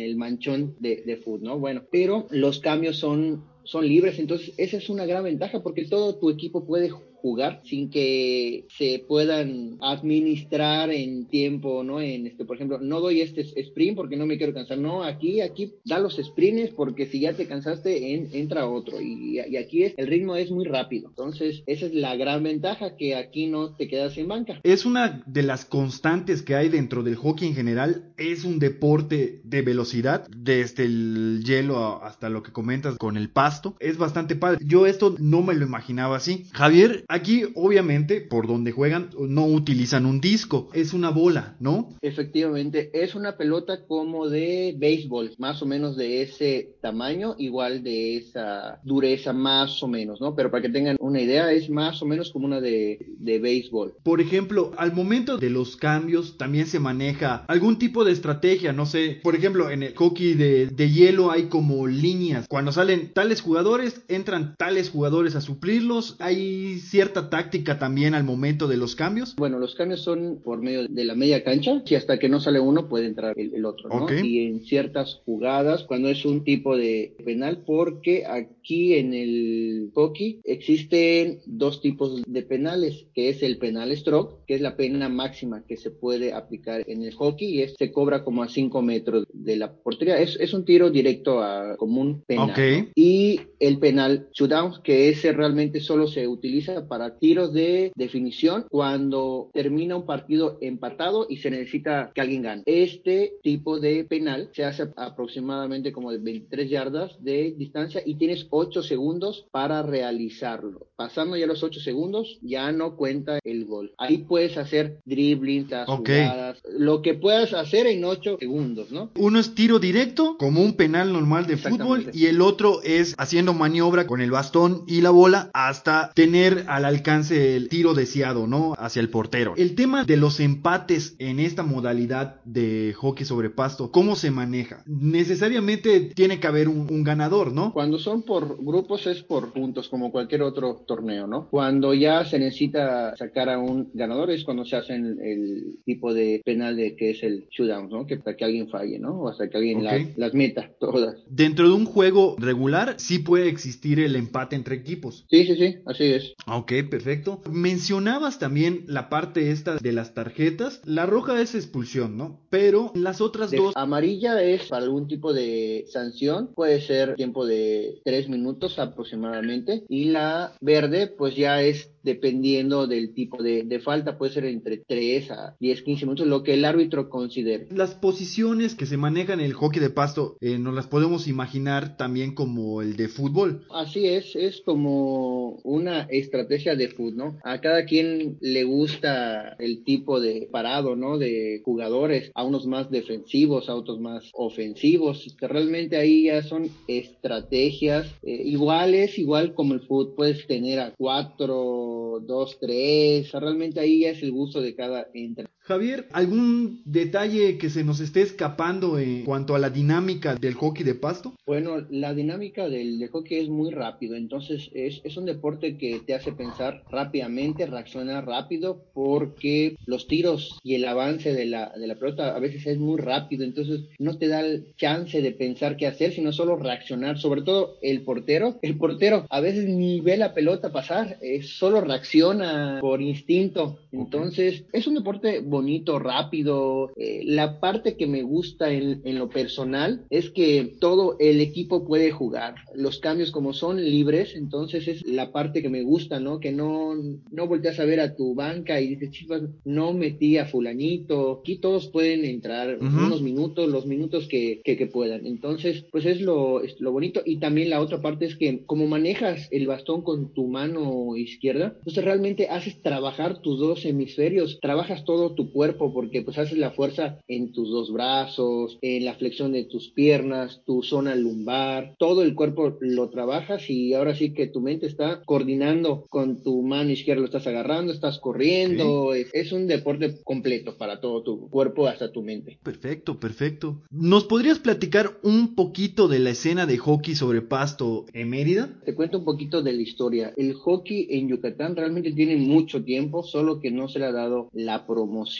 el 0.00 0.16
manchón 0.16 0.76
de, 0.80 1.02
de 1.04 1.16
fútbol, 1.16 1.42
¿no? 1.42 1.58
Bueno, 1.58 1.84
pero 1.90 2.26
los 2.30 2.60
cambios 2.60 2.96
son 2.96 3.44
son 3.68 3.86
libres, 3.86 4.18
entonces 4.18 4.54
esa 4.56 4.78
es 4.78 4.88
una 4.88 5.04
gran 5.04 5.24
ventaja 5.24 5.62
porque 5.62 5.84
todo 5.84 6.18
tu 6.18 6.30
equipo 6.30 6.64
puede 6.64 6.88
jugar 7.20 7.60
sin 7.64 7.90
que 7.90 8.66
se 8.76 9.04
puedan 9.06 9.78
administrar 9.80 10.90
en 10.90 11.26
tiempo, 11.26 11.82
¿no? 11.84 12.00
En 12.00 12.26
este, 12.26 12.44
por 12.44 12.56
ejemplo, 12.56 12.78
no 12.80 13.00
doy 13.00 13.20
este 13.20 13.40
sprint 13.40 13.96
porque 13.96 14.16
no 14.16 14.26
me 14.26 14.38
quiero 14.38 14.54
cansar, 14.54 14.78
no, 14.78 15.02
aquí, 15.02 15.40
aquí 15.40 15.74
da 15.84 15.98
los 15.98 16.16
sprints 16.16 16.70
porque 16.70 17.06
si 17.06 17.20
ya 17.20 17.32
te 17.32 17.46
cansaste, 17.46 18.14
entra 18.32 18.68
otro 18.68 19.00
y, 19.00 19.38
aquí 19.56 19.84
es, 19.84 19.94
el 19.96 20.06
ritmo 20.06 20.36
es 20.36 20.50
muy 20.50 20.64
rápido, 20.64 21.08
entonces 21.08 21.62
esa 21.66 21.86
es 21.86 21.94
la 21.94 22.16
gran 22.16 22.42
ventaja 22.42 22.96
que 22.96 23.14
aquí 23.14 23.46
no 23.46 23.74
te 23.74 23.88
quedas 23.88 24.16
en 24.18 24.28
banca. 24.28 24.60
Es 24.62 24.86
una 24.86 25.22
de 25.26 25.42
las 25.42 25.64
constantes 25.64 26.42
que 26.42 26.54
hay 26.54 26.68
dentro 26.68 27.02
del 27.02 27.16
hockey 27.16 27.48
en 27.48 27.54
general, 27.54 28.12
es 28.16 28.44
un 28.44 28.58
deporte 28.58 29.40
de 29.44 29.62
velocidad, 29.62 30.26
desde 30.28 30.84
el 30.84 31.42
hielo 31.44 32.02
hasta 32.02 32.28
lo 32.28 32.42
que 32.42 32.52
comentas 32.52 32.96
con 32.96 33.16
el 33.16 33.30
pasto, 33.30 33.76
es 33.80 33.98
bastante 33.98 34.36
padre. 34.36 34.58
Yo 34.64 34.86
esto 34.86 35.14
no 35.18 35.42
me 35.42 35.54
lo 35.54 35.66
imaginaba 35.66 36.16
así. 36.16 36.46
Javier, 36.52 37.04
Aquí, 37.10 37.44
obviamente, 37.54 38.20
por 38.20 38.46
donde 38.46 38.70
juegan, 38.70 39.08
no 39.18 39.46
utilizan 39.46 40.04
un 40.04 40.20
disco, 40.20 40.68
es 40.74 40.92
una 40.92 41.08
bola, 41.08 41.56
¿no? 41.58 41.96
Efectivamente, 42.02 42.90
es 42.92 43.14
una 43.14 43.38
pelota 43.38 43.86
como 43.86 44.28
de 44.28 44.74
béisbol, 44.76 45.32
más 45.38 45.62
o 45.62 45.66
menos 45.66 45.96
de 45.96 46.20
ese 46.20 46.76
tamaño, 46.82 47.34
igual 47.38 47.82
de 47.82 48.18
esa 48.18 48.80
dureza, 48.84 49.32
más 49.32 49.82
o 49.82 49.88
menos, 49.88 50.20
¿no? 50.20 50.36
Pero 50.36 50.50
para 50.50 50.60
que 50.60 50.68
tengan 50.68 50.98
una 51.00 51.22
idea, 51.22 51.50
es 51.50 51.70
más 51.70 52.02
o 52.02 52.04
menos 52.04 52.30
como 52.30 52.44
una 52.44 52.60
de, 52.60 52.98
de 53.18 53.38
béisbol. 53.38 53.94
Por 54.02 54.20
ejemplo, 54.20 54.72
al 54.76 54.92
momento 54.92 55.38
de 55.38 55.48
los 55.48 55.76
cambios, 55.76 56.36
también 56.36 56.66
se 56.66 56.78
maneja 56.78 57.46
algún 57.48 57.78
tipo 57.78 58.04
de 58.04 58.12
estrategia, 58.12 58.74
no 58.74 58.84
sé, 58.84 59.20
por 59.22 59.34
ejemplo, 59.34 59.70
en 59.70 59.82
el 59.82 59.94
hockey 59.94 60.34
de, 60.34 60.66
de 60.66 60.90
hielo 60.90 61.30
hay 61.30 61.44
como 61.44 61.86
líneas, 61.86 62.46
cuando 62.48 62.70
salen 62.70 63.14
tales 63.14 63.40
jugadores, 63.40 64.02
entran 64.08 64.56
tales 64.58 64.90
jugadores 64.90 65.34
a 65.36 65.40
suplirlos, 65.40 66.16
hay 66.18 66.80
cierta 66.98 67.30
táctica 67.30 67.78
también 67.78 68.16
al 68.16 68.24
momento 68.24 68.66
de 68.66 68.76
los 68.76 68.96
cambios? 68.96 69.36
Bueno, 69.36 69.60
los 69.60 69.76
cambios 69.76 70.02
son 70.02 70.40
por 70.42 70.60
medio 70.60 70.88
de 70.88 71.04
la 71.04 71.14
media 71.14 71.44
cancha, 71.44 71.80
y 71.86 71.94
hasta 71.94 72.18
que 72.18 72.28
no 72.28 72.40
sale 72.40 72.58
uno 72.58 72.88
puede 72.88 73.06
entrar 73.06 73.38
el, 73.38 73.64
otro, 73.64 73.88
¿no? 73.88 74.08
Y 74.12 74.46
en 74.46 74.64
ciertas 74.64 75.22
jugadas, 75.24 75.84
cuando 75.84 76.08
es 76.08 76.24
un 76.24 76.42
tipo 76.42 76.76
de 76.76 77.14
penal, 77.24 77.62
porque 77.64 78.26
aquí 78.26 78.94
en 78.94 79.14
el 79.14 79.92
hockey 79.94 80.40
existen 80.42 81.38
dos 81.46 81.80
tipos 81.80 82.20
de 82.26 82.42
penales, 82.42 83.06
que 83.14 83.28
es 83.28 83.44
el 83.44 83.58
penal 83.58 83.96
stroke, 83.96 84.44
que 84.44 84.56
es 84.56 84.60
la 84.60 84.76
pena 84.76 85.08
máxima 85.08 85.64
que 85.68 85.76
se 85.76 85.92
puede 85.92 86.32
aplicar 86.32 86.82
en 86.88 87.04
el 87.04 87.14
hockey, 87.14 87.62
y 87.62 87.68
se 87.68 87.92
cobra 87.92 88.24
como 88.24 88.42
a 88.42 88.48
5 88.48 88.82
metros 88.82 89.24
de 89.32 89.56
la 89.56 89.72
portería. 89.72 90.18
Es, 90.18 90.36
es 90.40 90.52
un 90.52 90.64
tiro 90.64 90.90
directo 90.90 91.40
a 91.44 91.76
como 91.76 92.00
un 92.00 92.22
penal. 92.22 92.90
Y 92.96 93.40
el 93.60 93.78
penal 93.78 94.30
shootout, 94.32 94.82
que 94.82 95.10
ese 95.10 95.32
realmente 95.32 95.78
solo 95.78 96.08
se 96.08 96.26
utiliza 96.26 96.87
para 96.88 97.18
tiros 97.18 97.52
de 97.52 97.92
definición 97.94 98.66
cuando 98.70 99.50
termina 99.52 99.96
un 99.96 100.06
partido 100.06 100.58
empatado 100.60 101.26
y 101.28 101.38
se 101.38 101.50
necesita 101.50 102.10
que 102.14 102.20
alguien 102.20 102.42
gane. 102.42 102.62
Este 102.66 103.34
tipo 103.42 103.78
de 103.80 104.04
penal 104.04 104.50
se 104.52 104.64
hace 104.64 104.88
aproximadamente 104.96 105.92
como 105.92 106.10
de 106.10 106.18
23 106.18 106.70
yardas 106.70 107.16
de 107.22 107.54
distancia 107.56 108.02
y 108.04 108.16
tienes 108.16 108.46
8 108.50 108.82
segundos 108.82 109.46
para 109.50 109.82
realizarlo. 109.82 110.88
Pasando 110.96 111.36
ya 111.36 111.46
los 111.46 111.62
8 111.62 111.80
segundos, 111.80 112.38
ya 112.42 112.72
no 112.72 112.96
cuenta 112.96 113.38
el 113.44 113.64
gol. 113.64 113.92
Ahí 113.98 114.18
puedes 114.18 114.56
hacer 114.56 115.00
dribbling, 115.04 115.68
las 115.70 115.86
jugadas, 115.86 116.60
lo 116.68 117.02
que 117.02 117.14
puedas 117.14 117.52
hacer 117.52 117.86
en 117.86 118.04
8 118.04 118.38
segundos, 118.40 118.90
¿no? 118.90 119.10
Uno 119.16 119.38
es 119.38 119.54
tiro 119.54 119.78
directo, 119.78 120.36
como 120.38 120.62
un 120.62 120.74
penal 120.74 121.12
normal 121.12 121.46
de 121.46 121.56
fútbol, 121.56 122.10
y 122.12 122.26
el 122.26 122.40
otro 122.40 122.82
es 122.82 123.14
haciendo 123.18 123.54
maniobra 123.54 124.06
con 124.06 124.20
el 124.20 124.30
bastón 124.30 124.84
y 124.86 125.00
la 125.00 125.10
bola 125.10 125.50
hasta 125.52 126.12
tener 126.14 126.64
al 126.78 126.84
alcance 126.84 127.56
el 127.56 127.68
tiro 127.68 127.92
deseado, 127.92 128.46
¿no? 128.46 128.74
Hacia 128.78 129.00
el 129.00 129.10
portero. 129.10 129.54
El 129.56 129.74
tema 129.74 130.04
de 130.04 130.16
los 130.16 130.38
empates 130.38 131.16
en 131.18 131.40
esta 131.40 131.64
modalidad 131.64 132.40
de 132.44 132.94
hockey 132.96 133.26
sobre 133.26 133.50
pasto, 133.50 133.90
¿cómo 133.90 134.14
se 134.14 134.30
maneja? 134.30 134.84
Necesariamente 134.86 136.00
tiene 136.14 136.38
que 136.38 136.46
haber 136.46 136.68
un, 136.68 136.88
ganador, 137.02 137.52
¿no? 137.52 137.72
Cuando 137.72 137.98
son 137.98 138.22
por 138.22 138.62
grupos 138.62 139.06
es 139.06 139.22
por 139.22 139.52
puntos, 139.52 139.88
como 139.88 140.12
cualquier 140.12 140.42
otro 140.42 140.84
torneo, 140.86 141.26
¿no? 141.26 141.48
Cuando 141.48 141.94
ya 141.94 142.24
se 142.24 142.38
necesita 142.38 143.16
sacar 143.16 143.48
a 143.48 143.58
un 143.58 143.90
ganador 143.94 144.30
es 144.30 144.44
cuando 144.44 144.64
se 144.64 144.76
hace 144.76 144.94
el 144.94 145.78
tipo 145.84 146.12
de 146.12 146.42
penal 146.44 146.76
de 146.76 146.96
que 146.96 147.10
es 147.10 147.22
el 147.22 147.46
shootout, 147.50 147.90
¿no? 147.90 148.06
Que 148.06 148.18
para 148.18 148.36
que 148.36 148.44
alguien 148.44 148.68
falle, 148.68 148.98
¿no? 148.98 149.20
O 149.20 149.28
hasta 149.28 149.48
que 149.48 149.56
alguien 149.56 149.84
las 150.16 150.34
meta 150.34 150.70
todas. 150.78 151.16
Dentro 151.28 151.68
de 151.68 151.74
un 151.74 151.86
juego 151.86 152.36
regular 152.38 152.94
sí 152.98 153.18
puede 153.18 153.48
existir 153.48 154.00
el 154.00 154.14
empate 154.16 154.54
entre 154.54 154.76
equipos. 154.76 155.24
Sí, 155.30 155.44
sí, 155.44 155.56
sí, 155.56 155.76
así 155.86 156.04
es. 156.04 156.34
Ok, 156.46 156.67
perfecto. 156.68 157.40
Mencionabas 157.50 158.38
también 158.38 158.84
la 158.86 159.08
parte 159.08 159.50
esta 159.50 159.76
de 159.76 159.92
las 159.92 160.14
tarjetas. 160.14 160.82
La 160.84 161.06
roja 161.06 161.40
es 161.40 161.54
expulsión, 161.54 162.16
¿no? 162.16 162.42
Pero 162.50 162.92
las 162.94 163.20
otras 163.20 163.50
dos... 163.50 163.72
Amarilla 163.76 164.42
es 164.42 164.66
para 164.66 164.84
algún 164.84 165.08
tipo 165.08 165.32
de 165.32 165.86
sanción. 165.88 166.52
Puede 166.54 166.80
ser 166.80 167.14
tiempo 167.14 167.46
de 167.46 168.00
tres 168.04 168.28
minutos 168.28 168.78
aproximadamente. 168.78 169.84
Y 169.88 170.06
la 170.06 170.52
verde 170.60 171.06
pues 171.06 171.34
ya 171.36 171.62
es 171.62 171.90
dependiendo 172.02 172.86
del 172.86 173.14
tipo 173.14 173.42
de, 173.42 173.80
falta, 173.84 174.18
puede 174.18 174.32
ser 174.32 174.44
entre 174.46 174.78
3 174.78 175.30
a 175.30 175.56
10, 175.60 175.82
15 175.82 176.06
minutos, 176.06 176.26
lo 176.26 176.42
que 176.42 176.54
el 176.54 176.64
árbitro 176.64 177.08
considere. 177.08 177.68
Las 177.70 177.94
posiciones 177.94 178.74
que 178.74 178.86
se 178.86 178.96
manejan 178.96 179.40
en 179.40 179.46
el 179.46 179.52
hockey 179.52 179.80
de 179.80 179.90
pasto, 179.90 180.36
eh, 180.40 180.58
nos 180.58 180.74
las 180.74 180.86
podemos 180.86 181.28
imaginar 181.28 181.96
también 181.96 182.34
como 182.34 182.82
el 182.82 182.96
de 182.96 183.08
fútbol. 183.08 183.66
Así 183.70 184.06
es, 184.06 184.34
es 184.34 184.60
como 184.64 185.60
una 185.64 186.02
estrategia 186.10 186.74
de 186.76 186.88
fútbol, 186.88 187.16
¿no? 187.16 187.38
A 187.44 187.60
cada 187.60 187.84
quien 187.84 188.38
le 188.40 188.64
gusta 188.64 189.56
el 189.58 189.84
tipo 189.84 190.20
de 190.20 190.48
parado, 190.50 190.96
¿no? 190.96 191.18
De 191.18 191.62
jugadores, 191.64 192.30
a 192.34 192.44
unos 192.44 192.66
más 192.66 192.90
defensivos, 192.90 193.68
a 193.68 193.74
otros 193.74 194.00
más 194.00 194.30
ofensivos, 194.34 195.34
que 195.38 195.48
realmente 195.48 195.96
ahí 195.96 196.24
ya 196.24 196.42
son 196.42 196.68
estrategias 196.86 198.06
eh, 198.22 198.42
iguales, 198.44 199.18
igual 199.18 199.54
como 199.54 199.74
el 199.74 199.80
fútbol, 199.80 200.14
puedes 200.16 200.46
tener 200.46 200.80
a 200.80 200.92
cuatro 200.96 201.87
dos, 202.20 202.58
tres, 202.60 203.30
realmente 203.32 203.80
ahí 203.80 204.00
ya 204.00 204.10
es 204.10 204.22
el 204.22 204.32
gusto 204.32 204.60
de 204.60 204.74
cada 204.74 205.08
entrenador. 205.14 205.57
Javier, 205.68 206.08
¿algún 206.12 206.80
detalle 206.86 207.58
que 207.58 207.68
se 207.68 207.84
nos 207.84 208.00
esté 208.00 208.22
escapando 208.22 208.98
en 208.98 209.26
cuanto 209.26 209.54
a 209.54 209.58
la 209.58 209.68
dinámica 209.68 210.34
del 210.34 210.54
hockey 210.54 210.82
de 210.82 210.94
pasto? 210.94 211.34
Bueno, 211.44 211.84
la 211.90 212.14
dinámica 212.14 212.70
del, 212.70 213.06
hockey 213.12 213.36
es 213.36 213.50
muy 213.50 213.70
rápido, 213.70 214.16
entonces 214.16 214.70
es, 214.72 215.02
es, 215.04 215.18
un 215.18 215.26
deporte 215.26 215.76
que 215.76 216.00
te 216.00 216.14
hace 216.14 216.32
pensar 216.32 216.84
rápidamente, 216.90 217.66
reaccionar 217.66 218.26
rápido, 218.26 218.82
porque 218.94 219.76
los 219.84 220.08
tiros 220.08 220.58
y 220.62 220.74
el 220.74 220.86
avance 220.86 221.34
de 221.34 221.44
la, 221.44 221.70
de 221.78 221.86
la 221.86 221.96
pelota 221.96 222.34
a 222.34 222.38
veces 222.38 222.66
es 222.66 222.78
muy 222.78 222.98
rápido, 222.98 223.44
entonces 223.44 223.82
no 223.98 224.16
te 224.16 224.28
da 224.28 224.40
el 224.40 224.74
chance 224.78 225.20
de 225.20 225.32
pensar 225.32 225.76
qué 225.76 225.86
hacer, 225.86 226.14
sino 226.14 226.32
solo 226.32 226.56
reaccionar, 226.56 227.18
sobre 227.18 227.42
todo 227.42 227.76
el 227.82 228.00
portero. 228.04 228.58
El 228.62 228.78
portero 228.78 229.26
a 229.28 229.40
veces 229.40 229.68
ni 229.68 230.00
ve 230.00 230.16
la 230.16 230.32
pelota 230.32 230.72
pasar, 230.72 231.18
solo 231.42 231.82
reacciona 231.82 232.78
por 232.80 233.02
instinto, 233.02 233.80
entonces 233.92 234.64
es 234.72 234.86
un 234.86 234.94
deporte 234.94 235.40
bonito, 235.40 235.57
rápido. 235.98 236.90
Eh, 236.96 237.22
la 237.24 237.60
parte 237.60 237.96
que 237.96 238.06
me 238.06 238.22
gusta 238.22 238.72
en, 238.72 239.02
lo 239.18 239.28
personal 239.28 240.04
es 240.10 240.30
que 240.30 240.76
todo 240.80 241.16
el 241.18 241.40
equipo 241.40 241.86
puede 241.86 242.10
jugar. 242.10 242.54
Los 242.74 242.98
cambios 242.98 243.30
como 243.30 243.52
son 243.52 243.82
libres, 243.82 244.34
entonces 244.34 244.88
es 244.88 245.06
la 245.06 245.32
parte 245.32 245.62
que 245.62 245.68
me 245.68 245.82
gusta, 245.82 246.20
¿no? 246.20 246.40
Que 246.40 246.52
no, 246.52 246.94
no 247.30 247.46
volteas 247.46 247.78
a 247.80 247.84
ver 247.84 248.00
a 248.00 248.14
tu 248.14 248.34
banca 248.34 248.80
y 248.80 248.88
dices, 248.88 249.10
chicos, 249.10 249.42
no 249.64 249.92
metí 249.92 250.38
a 250.38 250.46
fulanito. 250.46 251.40
Aquí 251.40 251.56
todos 251.56 251.88
pueden 251.88 252.24
entrar 252.24 252.78
unos 252.80 253.22
minutos, 253.22 253.68
los 253.68 253.86
minutos 253.86 254.28
que, 254.28 254.60
que, 254.64 254.88
puedan. 254.88 255.26
Entonces, 255.26 255.84
pues 255.90 256.06
es 256.06 256.20
lo, 256.20 256.62
es 256.62 256.80
lo 256.80 256.92
bonito. 256.92 257.20
Y 257.24 257.36
también 257.38 257.70
la 257.70 257.80
otra 257.80 258.00
parte 258.00 258.24
es 258.24 258.36
que 258.36 258.64
como 258.64 258.86
manejas 258.86 259.48
el 259.50 259.66
bastón 259.66 260.02
con 260.02 260.32
tu 260.32 260.46
mano 260.46 261.16
izquierda, 261.16 261.74
entonces 261.78 262.04
realmente 262.04 262.48
haces 262.48 262.80
trabajar 262.80 263.40
tus 263.42 263.58
dos 263.58 263.84
hemisferios, 263.84 264.58
trabajas 264.60 265.04
todo 265.04 265.34
tu 265.34 265.47
tu 265.48 265.52
cuerpo 265.52 265.92
porque 265.92 266.22
pues 266.22 266.38
haces 266.38 266.58
la 266.58 266.72
fuerza 266.72 267.18
en 267.28 267.52
tus 267.52 267.70
dos 267.70 267.92
brazos, 267.92 268.78
en 268.82 269.04
la 269.04 269.14
flexión 269.14 269.52
de 269.52 269.64
tus 269.64 269.90
piernas, 269.90 270.62
tu 270.66 270.82
zona 270.82 271.14
lumbar, 271.14 271.94
todo 271.98 272.22
el 272.22 272.34
cuerpo 272.34 272.76
lo 272.80 273.08
trabajas 273.08 273.68
y 273.70 273.94
ahora 273.94 274.14
sí 274.14 274.34
que 274.34 274.46
tu 274.46 274.60
mente 274.60 274.86
está 274.86 275.22
coordinando 275.24 276.04
con 276.08 276.42
tu 276.42 276.62
mano 276.62 276.90
izquierda, 276.90 277.20
lo 277.20 277.26
estás 277.26 277.46
agarrando, 277.46 277.92
estás 277.92 278.18
corriendo, 278.18 279.14
es, 279.14 279.28
es 279.32 279.52
un 279.52 279.66
deporte 279.66 280.20
completo 280.24 280.76
para 280.76 281.00
todo 281.00 281.22
tu 281.22 281.48
cuerpo 281.48 281.86
hasta 281.86 282.12
tu 282.12 282.22
mente. 282.22 282.58
Perfecto, 282.62 283.18
perfecto. 283.18 283.82
¿Nos 283.90 284.24
podrías 284.24 284.58
platicar 284.58 285.18
un 285.22 285.54
poquito 285.54 286.08
de 286.08 286.18
la 286.18 286.30
escena 286.30 286.66
de 286.66 286.78
hockey 286.78 287.14
sobre 287.14 287.42
pasto 287.42 288.06
en 288.12 288.30
Mérida? 288.30 288.70
Te 288.84 288.94
cuento 288.94 289.18
un 289.18 289.24
poquito 289.24 289.62
de 289.62 289.72
la 289.72 289.82
historia. 289.82 290.32
El 290.36 290.54
hockey 290.54 291.06
en 291.10 291.28
Yucatán 291.28 291.76
realmente 291.76 292.12
tiene 292.12 292.36
mucho 292.36 292.84
tiempo, 292.84 293.22
solo 293.22 293.60
que 293.60 293.70
no 293.70 293.88
se 293.88 293.98
le 293.98 294.06
ha 294.06 294.12
dado 294.12 294.48
la 294.52 294.86
promoción, 294.86 295.37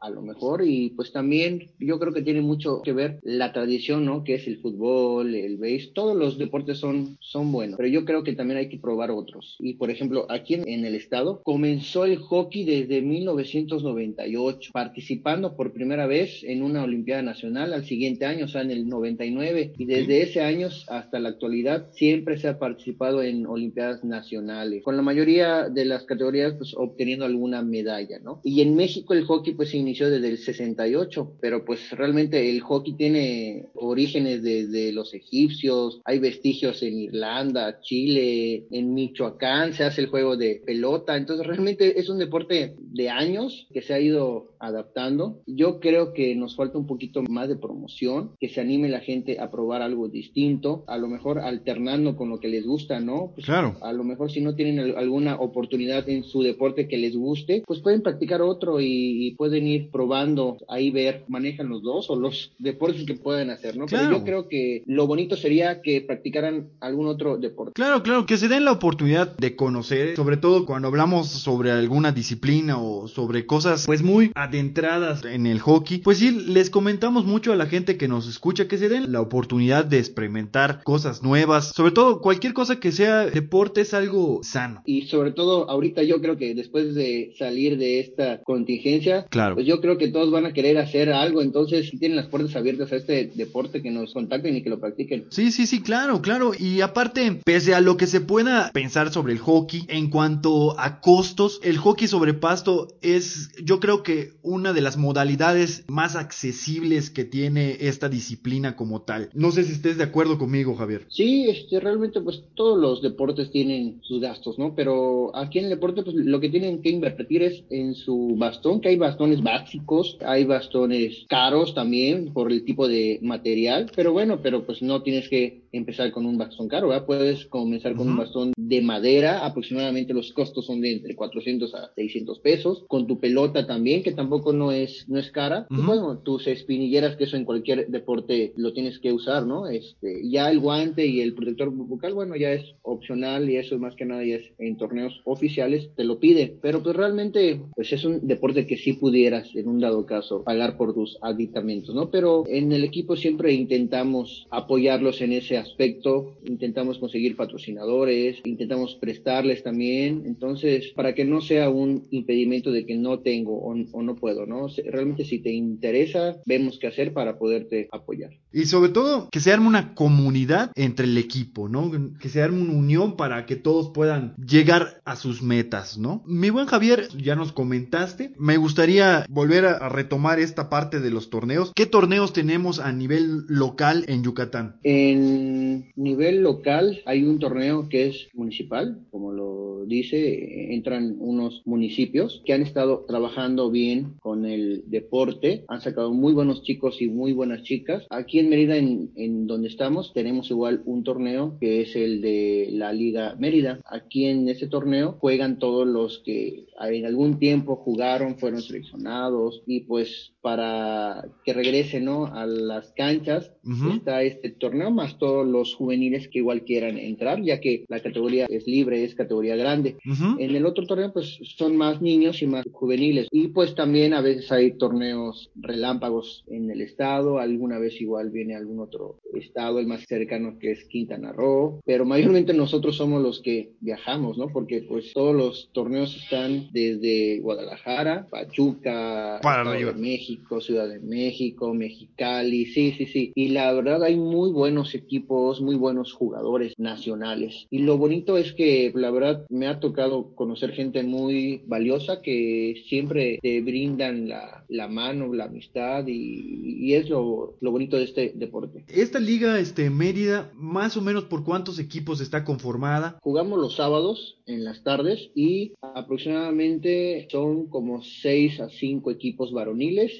a 0.00 0.10
lo 0.10 0.22
mejor, 0.22 0.62
y 0.64 0.90
pues 0.90 1.12
también 1.12 1.70
yo 1.78 1.98
creo 1.98 2.12
que 2.12 2.22
tiene 2.22 2.40
mucho 2.40 2.82
que 2.82 2.92
ver 2.92 3.20
la 3.22 3.52
tradición, 3.52 4.04
¿no? 4.04 4.24
Que 4.24 4.34
es 4.34 4.46
el 4.46 4.60
fútbol, 4.60 5.34
el 5.34 5.56
base, 5.56 5.92
todos 5.94 6.16
los 6.16 6.36
deportes 6.38 6.78
son, 6.78 7.16
son 7.20 7.52
buenos, 7.52 7.76
pero 7.76 7.88
yo 7.88 8.04
creo 8.04 8.24
que 8.24 8.32
también 8.32 8.58
hay 8.58 8.68
que 8.68 8.78
probar 8.78 9.10
otros. 9.10 9.56
Y 9.60 9.74
por 9.74 9.90
ejemplo, 9.90 10.26
aquí 10.28 10.54
en, 10.54 10.68
en 10.68 10.84
el 10.84 10.94
estado 10.94 11.40
comenzó 11.44 12.04
el 12.04 12.16
hockey 12.16 12.64
desde 12.64 13.02
1998, 13.02 14.70
participando 14.72 15.56
por 15.56 15.72
primera 15.72 16.06
vez 16.06 16.42
en 16.42 16.62
una 16.62 16.82
Olimpiada 16.82 17.22
Nacional 17.22 17.72
al 17.72 17.84
siguiente 17.84 18.26
año, 18.26 18.46
o 18.46 18.48
sea, 18.48 18.62
en 18.62 18.70
el 18.70 18.88
99, 18.88 19.74
y 19.78 19.84
desde 19.84 20.22
ese 20.22 20.40
año 20.40 20.68
hasta 20.88 21.20
la 21.20 21.28
actualidad 21.28 21.88
siempre 21.92 22.38
se 22.38 22.48
ha 22.48 22.58
participado 22.58 23.22
en 23.22 23.46
Olimpiadas 23.46 24.04
Nacionales, 24.04 24.82
con 24.82 24.96
la 24.96 25.02
mayoría 25.02 25.68
de 25.68 25.84
las 25.84 26.04
categorías 26.04 26.54
pues 26.54 26.74
obteniendo 26.76 27.24
alguna 27.24 27.62
medalla, 27.62 28.18
¿no? 28.18 28.40
Y 28.44 28.60
en 28.62 28.74
México 28.74 29.09
el 29.14 29.24
hockey 29.24 29.54
pues 29.54 29.70
se 29.70 29.76
inició 29.76 30.10
desde 30.10 30.28
el 30.28 30.38
68, 30.38 31.32
pero 31.40 31.64
pues 31.64 31.90
realmente 31.90 32.50
el 32.50 32.60
hockey 32.60 32.94
tiene 32.94 33.66
orígenes 33.74 34.42
desde 34.42 34.92
los 34.92 35.14
egipcios, 35.14 36.00
hay 36.04 36.18
vestigios 36.18 36.82
en 36.82 36.98
Irlanda, 36.98 37.80
Chile, 37.80 38.66
en 38.70 38.94
Michoacán 38.94 39.74
se 39.74 39.84
hace 39.84 40.00
el 40.00 40.08
juego 40.08 40.36
de 40.36 40.62
pelota, 40.64 41.16
entonces 41.16 41.46
realmente 41.46 41.98
es 41.98 42.08
un 42.08 42.18
deporte 42.18 42.74
de 42.78 43.08
años 43.08 43.66
que 43.72 43.82
se 43.82 43.94
ha 43.94 44.00
ido 44.00 44.54
adaptando. 44.58 45.40
Yo 45.46 45.80
creo 45.80 46.12
que 46.12 46.34
nos 46.36 46.56
falta 46.56 46.78
un 46.78 46.86
poquito 46.86 47.22
más 47.22 47.48
de 47.48 47.56
promoción, 47.56 48.32
que 48.38 48.48
se 48.48 48.60
anime 48.60 48.88
la 48.88 49.00
gente 49.00 49.40
a 49.40 49.50
probar 49.50 49.82
algo 49.82 50.08
distinto, 50.08 50.84
a 50.86 50.98
lo 50.98 51.08
mejor 51.08 51.38
alternando 51.38 52.16
con 52.16 52.28
lo 52.28 52.38
que 52.40 52.48
les 52.48 52.66
gusta, 52.66 53.00
¿no? 53.00 53.32
Pues 53.34 53.46
claro. 53.46 53.76
A 53.80 53.92
lo 53.92 54.04
mejor 54.04 54.30
si 54.30 54.40
no 54.40 54.54
tienen 54.54 54.96
alguna 54.96 55.36
oportunidad 55.36 56.08
en 56.08 56.24
su 56.24 56.42
deporte 56.42 56.88
que 56.88 56.98
les 56.98 57.16
guste, 57.16 57.62
pues 57.66 57.80
pueden 57.80 58.02
practicar 58.02 58.42
otro 58.42 58.80
y, 58.80 58.99
y 59.00 59.34
pueden 59.34 59.66
ir 59.66 59.90
probando, 59.90 60.58
ahí 60.68 60.90
ver, 60.90 61.24
manejan 61.28 61.68
los 61.68 61.82
dos 61.82 62.10
o 62.10 62.16
los 62.16 62.52
deportes 62.58 63.04
que 63.04 63.14
pueden 63.14 63.50
hacer, 63.50 63.76
¿no? 63.76 63.86
Claro. 63.86 64.06
Pero 64.06 64.18
yo 64.18 64.24
creo 64.24 64.48
que 64.48 64.82
lo 64.86 65.06
bonito 65.06 65.36
sería 65.36 65.82
que 65.82 66.00
practicaran 66.00 66.68
algún 66.80 67.06
otro 67.06 67.38
deporte. 67.38 67.72
Claro, 67.74 68.02
claro, 68.02 68.26
que 68.26 68.36
se 68.36 68.48
den 68.48 68.64
la 68.64 68.72
oportunidad 68.72 69.36
de 69.36 69.56
conocer, 69.56 70.16
sobre 70.16 70.36
todo 70.36 70.66
cuando 70.66 70.88
hablamos 70.88 71.28
sobre 71.28 71.70
alguna 71.70 72.12
disciplina 72.12 72.78
o 72.78 73.08
sobre 73.08 73.46
cosas 73.46 73.86
pues 73.86 74.02
muy 74.02 74.30
adentradas 74.34 75.24
en 75.24 75.46
el 75.46 75.60
hockey, 75.60 75.98
pues 75.98 76.18
sí, 76.18 76.30
les 76.30 76.70
comentamos 76.70 77.24
mucho 77.24 77.52
a 77.52 77.56
la 77.56 77.66
gente 77.66 77.96
que 77.96 78.08
nos 78.08 78.28
escucha 78.28 78.68
que 78.68 78.78
se 78.78 78.88
den 78.88 79.12
la 79.12 79.20
oportunidad 79.20 79.84
de 79.84 79.98
experimentar 79.98 80.82
cosas 80.82 81.22
nuevas, 81.22 81.72
sobre 81.74 81.92
todo 81.92 82.20
cualquier 82.20 82.52
cosa 82.52 82.80
que 82.80 82.92
sea 82.92 83.26
deporte 83.26 83.82
es 83.82 83.94
algo 83.94 84.40
sano. 84.42 84.82
Y 84.84 85.02
sobre 85.02 85.32
todo 85.32 85.68
ahorita 85.70 86.02
yo 86.02 86.20
creo 86.20 86.36
que 86.36 86.54
después 86.54 86.94
de 86.94 87.34
salir 87.38 87.78
de 87.78 88.00
esta 88.00 88.42
contingencia, 88.42 88.89
Claro. 89.28 89.54
pues 89.54 89.66
yo 89.66 89.80
creo 89.80 89.98
que 89.98 90.08
todos 90.08 90.30
van 90.30 90.46
a 90.46 90.52
querer 90.52 90.78
hacer 90.78 91.12
algo, 91.12 91.42
entonces 91.42 91.88
si 91.88 91.98
tienen 91.98 92.16
las 92.16 92.26
puertas 92.26 92.56
abiertas 92.56 92.92
a 92.92 92.96
este 92.96 93.30
deporte 93.34 93.82
que 93.82 93.90
nos 93.90 94.12
contacten 94.12 94.56
y 94.56 94.62
que 94.62 94.70
lo 94.70 94.80
practiquen. 94.80 95.26
Sí, 95.30 95.52
sí, 95.52 95.66
sí, 95.66 95.80
claro, 95.82 96.22
claro. 96.22 96.52
Y 96.58 96.80
aparte, 96.80 97.40
pese 97.44 97.74
a 97.74 97.80
lo 97.80 97.96
que 97.96 98.06
se 98.06 98.20
pueda 98.20 98.70
pensar 98.72 99.12
sobre 99.12 99.32
el 99.32 99.38
hockey, 99.38 99.84
en 99.88 100.10
cuanto 100.10 100.78
a 100.78 101.00
costos, 101.00 101.60
el 101.62 101.78
hockey 101.78 102.08
sobre 102.08 102.34
pasto 102.34 102.88
es, 103.02 103.50
yo 103.62 103.80
creo 103.80 104.02
que 104.02 104.32
una 104.42 104.72
de 104.72 104.80
las 104.80 104.96
modalidades 104.96 105.84
más 105.88 106.16
accesibles 106.16 107.10
que 107.10 107.24
tiene 107.24 107.76
esta 107.80 108.08
disciplina 108.08 108.76
como 108.76 109.02
tal. 109.02 109.30
No 109.34 109.50
sé 109.52 109.64
si 109.64 109.72
estés 109.72 109.96
de 109.96 110.04
acuerdo 110.04 110.38
conmigo, 110.38 110.74
Javier. 110.74 111.06
Sí, 111.08 111.48
este, 111.48 111.80
realmente 111.80 112.20
pues 112.20 112.42
todos 112.54 112.78
los 112.78 113.02
deportes 113.02 113.50
tienen 113.50 114.00
sus 114.02 114.20
gastos, 114.20 114.58
¿no? 114.58 114.74
Pero 114.74 115.34
aquí 115.36 115.58
en 115.58 115.64
el 115.64 115.70
deporte 115.70 116.02
pues 116.02 116.16
lo 116.16 116.40
que 116.40 116.48
tienen 116.48 116.82
que 116.82 116.90
invertir 116.90 117.42
es 117.42 117.64
en 117.70 117.94
su 117.94 118.34
bastón, 118.36 118.79
que 118.80 118.88
hay 118.88 118.96
bastones 118.96 119.42
básicos, 119.42 120.18
hay 120.24 120.44
bastones 120.44 121.24
caros 121.28 121.74
también 121.74 122.32
por 122.32 122.52
el 122.52 122.64
tipo 122.64 122.88
de 122.88 123.18
material, 123.22 123.90
pero 123.94 124.12
bueno, 124.12 124.40
pero 124.42 124.64
pues 124.64 124.82
no 124.82 125.02
tienes 125.02 125.28
que 125.28 125.62
empezar 125.72 126.10
con 126.10 126.26
un 126.26 126.38
bastón 126.38 126.68
caro, 126.68 126.88
¿verdad? 126.88 127.06
Puedes 127.06 127.46
comenzar 127.46 127.94
con 127.94 128.08
un 128.08 128.16
bastón 128.16 128.52
de 128.56 128.80
madera, 128.82 129.44
aproximadamente 129.44 130.14
los 130.14 130.32
costos 130.32 130.66
son 130.66 130.80
de 130.80 130.92
entre 130.92 131.14
400 131.14 131.74
a 131.74 131.92
600 131.94 132.38
pesos, 132.40 132.84
con 132.88 133.06
tu 133.06 133.20
pelota 133.20 133.66
también, 133.66 134.02
que 134.02 134.12
tampoco 134.12 134.52
no 134.52 134.72
es, 134.72 135.08
no 135.08 135.18
es 135.18 135.30
cara, 135.30 135.66
bueno, 135.70 136.18
tus 136.18 136.46
espinilleras, 136.46 137.16
que 137.16 137.24
eso 137.24 137.36
en 137.36 137.44
cualquier 137.44 137.88
deporte 137.88 138.52
lo 138.56 138.72
tienes 138.72 138.98
que 138.98 139.12
usar, 139.12 139.46
¿no? 139.46 139.68
Este, 139.68 140.28
ya 140.28 140.50
el 140.50 140.60
guante 140.60 141.06
y 141.06 141.20
el 141.20 141.34
protector 141.34 141.70
bucal, 141.70 142.14
bueno, 142.14 142.36
ya 142.36 142.52
es 142.52 142.74
opcional 142.82 143.48
y 143.48 143.56
eso 143.56 143.78
más 143.78 143.94
que 143.94 144.04
nada 144.04 144.24
ya 144.24 144.36
es 144.36 144.52
en 144.58 144.76
torneos 144.76 145.20
oficiales, 145.24 145.90
te 145.96 146.04
lo 146.04 146.18
pide, 146.18 146.56
pero 146.60 146.82
pues 146.82 146.96
realmente, 146.96 147.60
pues 147.74 147.92
es 147.92 148.04
un 148.04 148.26
deporte 148.26 148.66
que 148.70 148.76
sí 148.76 148.92
pudieras, 148.92 149.50
en 149.56 149.66
un 149.66 149.80
dado 149.80 150.06
caso, 150.06 150.44
pagar 150.44 150.76
por 150.76 150.94
tus 150.94 151.18
aditamentos, 151.22 151.92
¿no? 151.92 152.08
Pero 152.08 152.44
en 152.46 152.70
el 152.70 152.84
equipo 152.84 153.16
siempre 153.16 153.52
intentamos 153.52 154.46
apoyarlos 154.48 155.20
en 155.22 155.32
ese 155.32 155.58
aspecto, 155.58 156.36
intentamos 156.44 156.98
conseguir 156.98 157.34
patrocinadores, 157.34 158.38
intentamos 158.44 158.94
prestarles 158.94 159.64
también, 159.64 160.22
entonces, 160.24 160.92
para 160.94 161.16
que 161.16 161.24
no 161.24 161.40
sea 161.40 161.68
un 161.68 162.06
impedimento 162.12 162.70
de 162.70 162.86
que 162.86 162.96
no 162.96 163.18
tengo 163.18 163.58
o, 163.58 163.74
o 163.90 164.02
no 164.02 164.14
puedo, 164.14 164.46
¿no? 164.46 164.68
Realmente 164.84 165.24
si 165.24 165.40
te 165.40 165.50
interesa, 165.50 166.36
vemos 166.46 166.78
qué 166.78 166.86
hacer 166.86 167.12
para 167.12 167.40
poderte 167.40 167.88
apoyar. 167.90 168.30
Y 168.52 168.66
sobre 168.66 168.90
todo, 168.90 169.28
que 169.32 169.40
se 169.40 169.52
arme 169.52 169.66
una 169.66 169.96
comunidad 169.96 170.70
entre 170.76 171.06
el 171.06 171.18
equipo, 171.18 171.68
¿no? 171.68 171.90
Que 172.20 172.28
se 172.28 172.40
arme 172.40 172.62
una 172.62 172.74
unión 172.74 173.16
para 173.16 173.46
que 173.46 173.56
todos 173.56 173.90
puedan 173.90 174.36
llegar 174.36 175.00
a 175.04 175.16
sus 175.16 175.42
metas, 175.42 175.98
¿no? 175.98 176.22
Mi 176.24 176.50
buen 176.50 176.66
Javier, 176.66 177.08
ya 177.16 177.34
nos 177.34 177.50
comentaste. 177.50 178.32
Me 178.38 178.59
gustaría 178.60 179.24
volver 179.28 179.64
a, 179.66 179.88
retomar 179.88 180.38
esta 180.38 180.70
parte 180.70 181.00
de 181.00 181.10
los 181.10 181.30
torneos. 181.30 181.72
¿Qué 181.74 181.86
torneos 181.86 182.32
tenemos 182.32 182.78
a 182.78 182.92
nivel 182.92 183.44
local 183.48 184.04
en 184.08 184.22
Yucatán? 184.22 184.76
En 184.82 185.90
nivel 185.96 186.42
local 186.42 187.00
hay 187.06 187.24
un 187.24 187.38
torneo 187.38 187.88
que 187.88 188.08
es 188.08 188.28
municipal, 188.34 189.00
como 189.10 189.32
lo 189.32 189.69
dice, 189.86 190.74
entran 190.74 191.16
unos 191.18 191.62
municipios 191.64 192.42
que 192.44 192.52
han 192.52 192.62
estado 192.62 193.04
trabajando 193.06 193.70
bien 193.70 194.14
con 194.20 194.46
el 194.46 194.84
deporte, 194.86 195.64
han 195.68 195.80
sacado 195.80 196.12
muy 196.12 196.32
buenos 196.32 196.62
chicos 196.62 197.00
y 197.00 197.08
muy 197.08 197.32
buenas 197.32 197.62
chicas. 197.62 198.06
Aquí 198.10 198.38
en 198.38 198.48
Mérida, 198.48 198.76
en, 198.76 199.10
en 199.16 199.46
donde 199.46 199.68
estamos, 199.68 200.12
tenemos 200.12 200.50
igual 200.50 200.82
un 200.84 201.04
torneo 201.04 201.56
que 201.60 201.82
es 201.82 201.96
el 201.96 202.20
de 202.20 202.68
la 202.72 202.92
Liga 202.92 203.36
Mérida. 203.38 203.80
Aquí 203.84 204.26
en 204.26 204.48
ese 204.48 204.66
torneo 204.66 205.16
juegan 205.20 205.58
todos 205.58 205.86
los 205.86 206.20
que 206.24 206.66
en 206.80 207.06
algún 207.06 207.38
tiempo 207.38 207.76
jugaron, 207.76 208.38
fueron 208.38 208.62
seleccionados 208.62 209.62
y 209.66 209.80
pues 209.80 210.32
para 210.40 211.24
que 211.44 211.52
regresen 211.52 212.04
¿no? 212.04 212.26
a 212.26 212.46
las 212.46 212.92
canchas 212.92 213.52
Ujú. 213.64 213.90
está 213.92 214.22
este 214.22 214.50
torneo 214.50 214.90
más 214.90 215.18
todos 215.18 215.46
los 215.46 215.74
juveniles 215.74 216.28
que 216.28 216.38
igual 216.38 216.64
quieran 216.64 216.98
entrar, 216.98 217.42
ya 217.42 217.60
que 217.60 217.84
la 217.88 218.00
categoría 218.00 218.46
es 218.48 218.66
libre, 218.66 219.04
es 219.04 219.14
categoría 219.14 219.56
grande. 219.56 219.96
Ujú. 220.06 220.38
En 220.38 220.54
el 220.56 220.66
otro 220.66 220.86
torneo 220.86 221.12
pues 221.12 221.38
son 221.56 221.76
más 221.76 222.00
niños 222.00 222.42
y 222.42 222.46
más 222.46 222.64
juveniles 222.72 223.28
y 223.30 223.48
pues 223.48 223.74
también 223.74 224.14
a 224.14 224.20
veces 224.20 224.50
hay 224.50 224.76
torneos 224.78 225.50
relámpagos 225.54 226.44
en 226.48 226.70
el 226.70 226.80
estado, 226.80 227.38
alguna 227.38 227.78
vez 227.78 228.00
igual 228.00 228.30
viene 228.30 228.54
algún 228.56 228.80
otro 228.80 229.20
estado, 229.34 229.78
el 229.78 229.86
más 229.86 230.04
cercano 230.06 230.58
que 230.58 230.72
es 230.72 230.84
Quintana 230.84 231.32
Roo, 231.32 231.80
pero 231.84 232.04
mayormente 232.04 232.54
nosotros 232.54 232.96
somos 232.96 233.22
los 233.22 233.40
que 233.40 233.72
viajamos, 233.80 234.38
¿no? 234.38 234.48
Porque 234.48 234.82
pues 234.82 235.12
todos 235.12 235.34
los 235.34 235.70
torneos 235.72 236.16
están 236.16 236.68
desde 236.72 237.40
Guadalajara, 237.40 238.26
Pachuca, 238.30 239.40
Para 239.42 239.64
México, 239.64 240.29
México, 240.30 240.60
Ciudad 240.60 240.88
de 240.88 241.00
México, 241.00 241.74
Mexicali, 241.74 242.66
sí, 242.66 242.94
sí, 242.96 243.06
sí. 243.06 243.32
Y 243.34 243.48
la 243.48 243.72
verdad 243.72 244.04
hay 244.04 244.16
muy 244.16 244.52
buenos 244.52 244.94
equipos, 244.94 245.60
muy 245.60 245.74
buenos 245.74 246.12
jugadores 246.12 246.74
nacionales. 246.78 247.66
Y 247.70 247.80
lo 247.80 247.98
bonito 247.98 248.36
es 248.36 248.52
que 248.52 248.92
la 248.94 249.10
verdad 249.10 249.44
me 249.48 249.66
ha 249.66 249.80
tocado 249.80 250.34
conocer 250.36 250.70
gente 250.72 251.02
muy 251.02 251.62
valiosa 251.66 252.22
que 252.22 252.80
siempre 252.88 253.38
te 253.42 253.60
brindan 253.60 254.28
la, 254.28 254.64
la 254.68 254.86
mano, 254.86 255.32
la 255.34 255.44
amistad 255.44 256.06
y, 256.06 256.86
y 256.86 256.94
es 256.94 257.08
lo, 257.08 257.56
lo, 257.60 257.70
bonito 257.72 257.96
de 257.96 258.04
este 258.04 258.32
deporte. 258.36 258.84
Esta 258.88 259.18
liga 259.18 259.58
este, 259.58 259.90
Mérida, 259.90 260.52
más 260.54 260.96
o 260.96 261.02
menos 261.02 261.24
por 261.24 261.44
cuántos 261.44 261.80
equipos 261.80 262.20
está 262.20 262.44
conformada? 262.44 263.18
Jugamos 263.22 263.58
los 263.58 263.74
sábados 263.74 264.38
en 264.46 264.64
las 264.64 264.84
tardes 264.84 265.30
y 265.34 265.72
aproximadamente 265.80 267.26
son 267.30 267.66
como 267.66 268.02
6 268.02 268.60
a 268.60 268.68
5 268.68 269.10
equipos 269.10 269.52
varoniles 269.52 270.19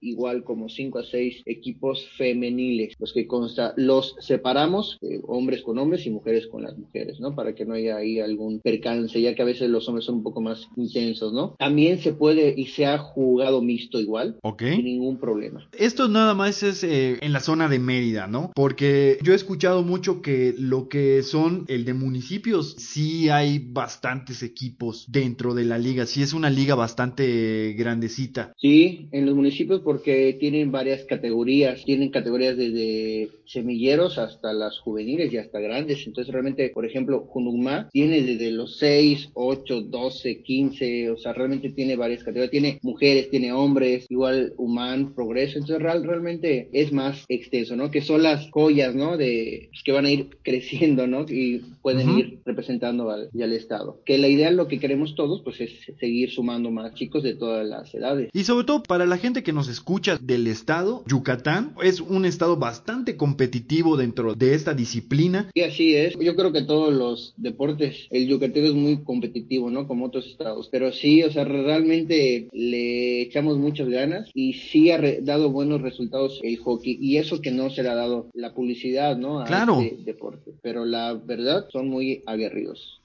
igual 0.00 0.44
como 0.44 0.68
5 0.68 0.98
a 0.98 1.04
6 1.04 1.42
equipos 1.46 2.06
femeniles, 2.16 2.94
los 2.98 3.12
que 3.12 3.26
consta, 3.26 3.74
los 3.76 4.14
separamos, 4.20 4.98
eh, 5.02 5.20
hombres 5.26 5.62
con 5.62 5.78
hombres 5.78 6.06
y 6.06 6.10
mujeres 6.10 6.46
con 6.46 6.62
las 6.62 6.76
mujeres, 6.76 7.20
¿no? 7.20 7.34
Para 7.34 7.54
que 7.54 7.64
no 7.64 7.74
haya 7.74 7.96
ahí 7.96 8.20
algún 8.20 8.60
percance, 8.60 9.20
ya 9.20 9.34
que 9.34 9.42
a 9.42 9.46
veces 9.46 9.68
los 9.70 9.88
hombres 9.88 10.04
son 10.06 10.16
un 10.16 10.22
poco 10.22 10.40
más 10.40 10.68
intensos, 10.76 11.32
¿no? 11.32 11.54
También 11.58 11.98
se 11.98 12.12
puede 12.12 12.54
y 12.56 12.66
se 12.66 12.86
ha 12.86 12.98
jugado 12.98 13.62
mixto 13.62 14.00
igual, 14.00 14.38
Ok. 14.42 14.62
sin 14.62 14.84
ningún 14.84 15.18
problema. 15.18 15.68
Esto 15.78 16.08
nada 16.08 16.34
más 16.34 16.62
es 16.62 16.82
eh, 16.84 17.18
en 17.20 17.32
la 17.32 17.40
zona 17.40 17.68
de 17.68 17.78
Mérida, 17.78 18.26
¿no? 18.26 18.50
Porque 18.54 19.18
yo 19.22 19.32
he 19.32 19.36
escuchado 19.36 19.82
mucho 19.82 20.22
que 20.22 20.54
lo 20.58 20.88
que 20.88 21.22
son 21.22 21.64
el 21.68 21.84
de 21.84 21.94
municipios, 21.94 22.74
sí 22.78 23.28
hay 23.28 23.58
bastantes 23.58 24.42
equipos 24.42 25.04
dentro 25.08 25.54
de 25.54 25.64
la 25.64 25.78
liga, 25.78 26.06
sí 26.06 26.22
es 26.22 26.32
una 26.32 26.50
liga 26.50 26.74
bastante 26.74 27.74
grandecita. 27.76 28.52
Sí, 28.58 29.08
en 29.12 29.26
los 29.26 29.34
municipios 29.34 29.80
porque 29.90 30.36
tienen 30.38 30.70
varias 30.70 31.04
categorías, 31.04 31.84
tienen 31.84 32.10
categorías 32.10 32.56
desde 32.56 33.28
semilleros 33.44 34.18
hasta 34.18 34.52
las 34.52 34.78
juveniles 34.78 35.32
y 35.32 35.36
hasta 35.36 35.58
grandes. 35.58 36.06
Entonces 36.06 36.32
realmente, 36.32 36.70
por 36.72 36.86
ejemplo, 36.86 37.26
Junugma 37.26 37.88
tiene 37.90 38.22
desde 38.22 38.52
los 38.52 38.76
6, 38.78 39.30
8, 39.34 39.80
12, 39.80 40.42
15, 40.44 41.10
o 41.10 41.16
sea, 41.16 41.32
realmente 41.32 41.70
tiene 41.70 41.96
varias 41.96 42.20
categorías. 42.20 42.52
Tiene 42.52 42.78
mujeres, 42.82 43.30
tiene 43.30 43.52
hombres, 43.52 44.06
igual 44.08 44.52
Human, 44.58 45.12
Progreso. 45.12 45.58
Entonces 45.58 45.82
real, 45.82 46.04
realmente 46.04 46.68
es 46.72 46.92
más 46.92 47.24
extenso, 47.26 47.74
¿no? 47.74 47.90
Que 47.90 48.00
son 48.00 48.22
las 48.22 48.48
joyas, 48.52 48.94
¿no? 48.94 49.16
De 49.16 49.70
pues, 49.72 49.82
que 49.82 49.90
van 49.90 50.06
a 50.06 50.12
ir 50.12 50.28
creciendo, 50.44 51.08
¿no? 51.08 51.26
Y 51.28 51.62
pueden 51.82 52.10
Ujú. 52.10 52.18
ir 52.20 52.42
representando 52.44 53.10
al, 53.10 53.28
y 53.32 53.42
al 53.42 53.52
Estado. 53.54 54.00
Que 54.06 54.18
la 54.18 54.28
idea, 54.28 54.52
lo 54.52 54.68
que 54.68 54.78
queremos 54.78 55.16
todos, 55.16 55.42
pues 55.42 55.60
es 55.60 55.72
seguir 55.98 56.30
sumando 56.30 56.70
más 56.70 56.94
chicos 56.94 57.24
de 57.24 57.34
todas 57.34 57.66
las 57.66 57.92
edades. 57.92 58.30
Y 58.32 58.44
sobre 58.44 58.64
todo 58.64 58.84
para 58.84 59.04
la 59.04 59.18
gente 59.18 59.42
que 59.42 59.52
nos 59.52 59.66
escucha 59.66 59.79
del 60.20 60.46
estado, 60.46 61.02
Yucatán 61.06 61.74
es 61.82 62.00
un 62.00 62.24
estado 62.24 62.56
bastante 62.56 63.16
competitivo 63.16 63.96
dentro 63.96 64.34
de 64.34 64.54
esta 64.54 64.74
disciplina. 64.74 65.50
Y 65.54 65.62
así 65.62 65.94
es. 65.94 66.16
Yo 66.18 66.36
creo 66.36 66.52
que 66.52 66.62
todos 66.62 66.92
los 66.92 67.34
deportes, 67.36 68.06
el 68.10 68.28
yucateco 68.28 68.66
es 68.68 68.74
muy 68.74 69.02
competitivo, 69.02 69.70
¿no? 69.70 69.86
Como 69.88 70.06
otros 70.06 70.26
estados. 70.26 70.68
Pero 70.70 70.92
sí, 70.92 71.22
o 71.22 71.32
sea, 71.32 71.44
realmente 71.44 72.48
le 72.52 73.22
echamos 73.22 73.58
muchas 73.58 73.88
ganas 73.88 74.30
y 74.34 74.52
sí 74.54 74.90
ha 74.90 75.00
dado 75.22 75.50
buenos 75.50 75.80
resultados 75.82 76.40
el 76.42 76.58
hockey. 76.58 76.98
Y 77.00 77.16
eso 77.16 77.40
que 77.40 77.50
no 77.50 77.70
se 77.70 77.82
le 77.82 77.88
ha 77.88 77.94
dado 77.94 78.28
la 78.34 78.54
publicidad, 78.54 79.16
¿no? 79.16 79.40
A 79.40 79.44
Claro. 79.46 79.80
este 79.80 80.04
deporte. 80.04 80.52
Pero 80.62 80.84
la 80.84 81.14
verdad, 81.14 81.66
son 81.72 81.88
muy 81.88 82.22
aguerridos 82.26 82.99